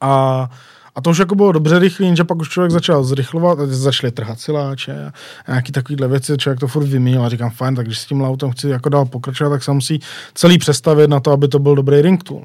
[0.01, 0.49] a
[0.97, 4.39] a to už jako bylo dobře rychlý, jenže pak už člověk začal zrychlovat, začaly trhat
[4.39, 5.11] siláče
[5.45, 8.23] a nějaký takovýhle věci, člověk to furt vyměnil a říkám, fajn, tak když s tím
[8.23, 9.99] autem chci jako dál pokračovat, tak se musí
[10.33, 12.43] celý přestavit na to, aby to byl dobrý ring tool.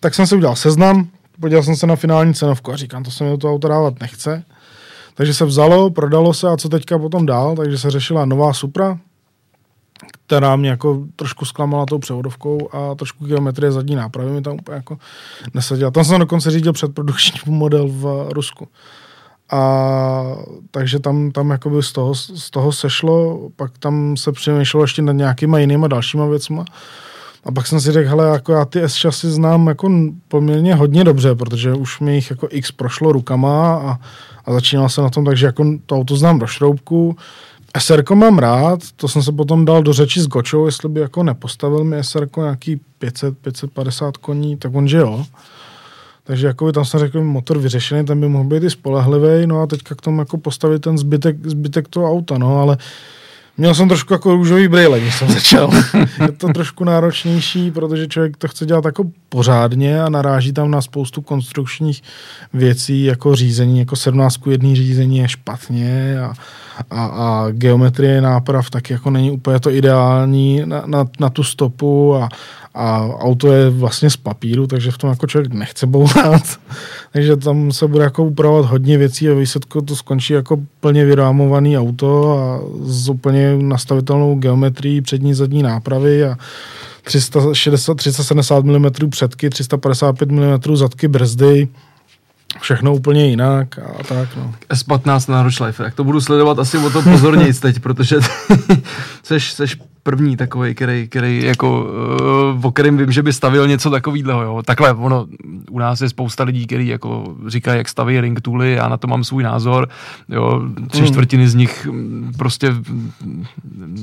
[0.00, 1.08] Tak jsem si udělal seznam,
[1.40, 4.00] podíval jsem se na finální cenovku a říkám, to se mi do toho auto dávat
[4.00, 4.44] nechce.
[5.14, 8.98] Takže se vzalo, prodalo se a co teďka potom dál, takže se řešila nová Supra,
[10.12, 14.76] která mě jako trošku zklamala tou převodovkou a trošku geometrie zadní nápravy mi tam úplně
[14.76, 14.98] jako
[15.54, 15.90] nesadila.
[15.90, 18.68] Tam jsem dokonce řídil předprodukční model v Rusku.
[19.52, 20.36] A
[20.70, 25.12] takže tam, tam jakoby z toho, z toho sešlo, pak tam se přemýšlelo ještě nad
[25.12, 26.64] nějakýma jinýma dalšíma věcma.
[27.44, 29.90] A pak jsem si řekl, hele, jako já ty s si znám jako
[30.28, 33.98] poměrně hodně dobře, protože už mi jich jako x prošlo rukama a,
[34.44, 37.16] a začínal se na tom, takže jako to auto znám do šroubku.
[37.78, 41.22] SR mám rád, to jsem se potom dal do řeči s Gočou, jestli by jako
[41.22, 45.24] nepostavil mi SR nějaký 500, 550 koní, tak on že jo.
[46.24, 49.66] Takže jako tam jsem řekl, motor vyřešený, ten by mohl být i spolehlivý, no a
[49.66, 52.78] teďka k tomu jako postavit ten zbytek, zbytek toho auta, no, ale
[53.58, 55.70] Měl jsem trošku jako růžový brýle, když jsem začal.
[56.22, 60.82] je to trošku náročnější, protože člověk to chce dělat jako pořádně a naráží tam na
[60.82, 62.02] spoustu konstrukčních
[62.52, 66.32] věcí, jako řízení, jako 17 jedný řízení je špatně a,
[66.90, 72.16] a, a geometrie náprav tak jako není úplně to ideální na, na, na tu stopu
[72.16, 72.28] a,
[72.74, 76.42] a auto je vlastně z papíru, takže v tom jako člověk nechce bourat.
[77.12, 81.78] takže tam se bude jako upravovat hodně věcí a výsledku to skončí jako plně vyrámovaný
[81.78, 86.36] auto a s úplně nastavitelnou geometrií přední zadní nápravy a
[87.04, 91.68] 360, 370 mm předky, 355 mm zadky brzdy,
[92.60, 94.54] všechno úplně jinak a tak, no.
[94.70, 98.16] S15 na Rochlife, tak to budu sledovat asi o to pozorněji teď, protože
[99.22, 101.86] seš, seš první takový, který, který jako,
[102.54, 104.62] uh, o kterým vím, že by stavil něco takového, jo.
[104.64, 105.26] Takhle, ono,
[105.70, 109.06] u nás je spousta lidí, kteří jako říkají, jak staví ring tooly, já na to
[109.06, 109.88] mám svůj názor,
[110.28, 111.08] jo, tři hmm.
[111.08, 111.88] čtvrtiny z nich
[112.38, 112.74] prostě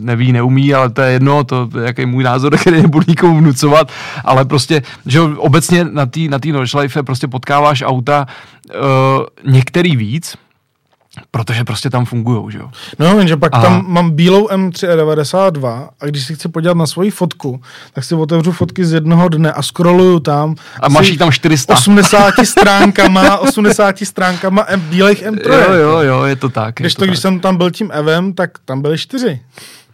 [0.02, 3.92] neví, neumí, ale to je jedno, to je jaký můj názor, který nebudu nikomu vnucovat,
[4.26, 10.38] ale prostě, že obecně na té na tý Life prostě potkáváš auta uh, některý víc,
[11.32, 12.70] Protože prostě tam fungují, že jo.
[13.00, 13.62] No, jenže pak a...
[13.62, 17.62] tam mám bílou M392 a když si chci podívat na svoji fotku,
[17.94, 20.56] tak si otevřu fotky z jednoho dne a scrolluju tam.
[20.82, 21.74] A máš tam 400.
[21.74, 25.54] 80 stránkama, 80 stránkama M, bílých M3.
[25.54, 26.76] Jo, jo, jo, je to tak.
[26.76, 27.10] Když to, to, tak.
[27.10, 29.40] když jsem tam byl tím Evem, tak tam byly čtyři.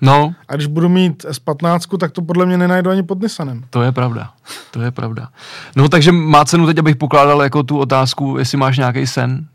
[0.02, 0.36] No.
[0.48, 3.64] A když budu mít S15, tak to podle mě nenajdu ani pod Nissanem.
[3.70, 4.30] To je pravda.
[4.72, 5.28] To je pravda.
[5.76, 9.48] No takže má cenu teď, abych pokládal jako tu otázku, jestli máš nějaký sen,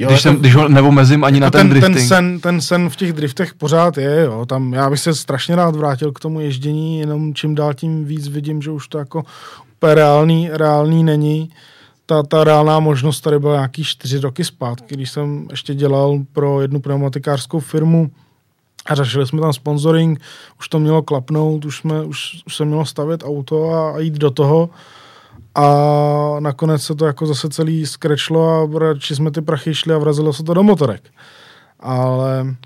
[0.00, 1.96] Jo, když, jsem, když ho neomezím ani na ten, ten drifting.
[1.96, 4.46] Ten sen, ten sen v těch driftech pořád je, jo.
[4.46, 8.28] Tam já bych se strašně rád vrátil k tomu ježdění, jenom čím dál tím víc
[8.28, 9.22] vidím, že už to jako
[9.72, 11.50] úplně reálný, reálný není.
[12.06, 16.60] Ta, ta reálná možnost tady byla nějaký čtyři roky zpátky, když jsem ještě dělal pro
[16.60, 18.10] jednu pneumatikářskou firmu
[18.86, 20.20] a řešili jsme tam sponsoring,
[20.58, 24.14] už to mělo klapnout, už, jsme, už, už se mělo stavět auto a, a jít
[24.14, 24.70] do toho
[25.54, 25.66] a
[26.40, 30.32] nakonec se to jako zase celý skrečlo a radši jsme ty prachy šli a vrazilo
[30.32, 31.02] se to do motorek.
[31.80, 32.56] Ale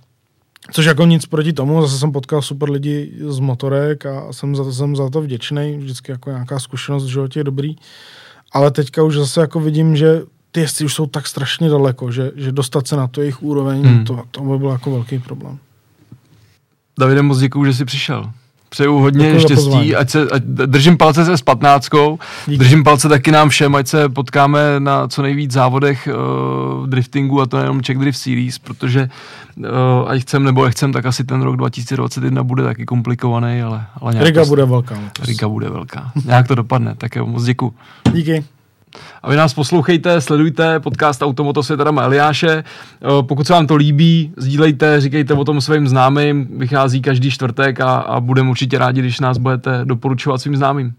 [0.73, 4.65] Což jako nic proti tomu, zase jsem potkal super lidi z motorek a jsem za
[4.65, 7.77] to, jsem za to vděčný, vždycky jako nějaká zkušenost v životě je dobrý.
[8.53, 12.33] Ale teďka už zase jako vidím, že ty jezdci už jsou tak strašně daleko, že,
[12.37, 14.05] že dostat se na to jejich úroveň, hmm.
[14.05, 15.59] to, to by byl jako velký problém.
[16.99, 18.31] Davide, moc děkuji, že jsi přišel.
[18.75, 21.89] Přeju hodně Děkuji štěstí, ať se, ať držím palce se s 15.
[22.57, 27.47] Držím palce taky nám všem, ať se potkáme na co nejvíc závodech uh, driftingu a
[27.47, 29.09] to nejenom Czech Drift Series, protože
[29.57, 29.67] uh,
[30.07, 34.27] ať chcem nebo nechcem, tak asi ten rok 2021 bude taky komplikovaný, ale, ale nějak
[34.27, 34.99] Riga to, bude velká.
[35.23, 36.13] Riga bude velká.
[36.25, 37.75] Nějak to dopadne, tak jo, moc děkuji.
[38.13, 38.45] Díky.
[39.23, 42.49] A vy nás poslouchejte, sledujte podcast Automoto Světarama Eliáše.
[42.49, 46.49] Eh, pokud se vám to líbí, sdílejte, říkejte o tom svým známým.
[46.59, 50.95] Vychází každý čtvrtek a, a budeme určitě rádi, když nás budete doporučovat svým známým.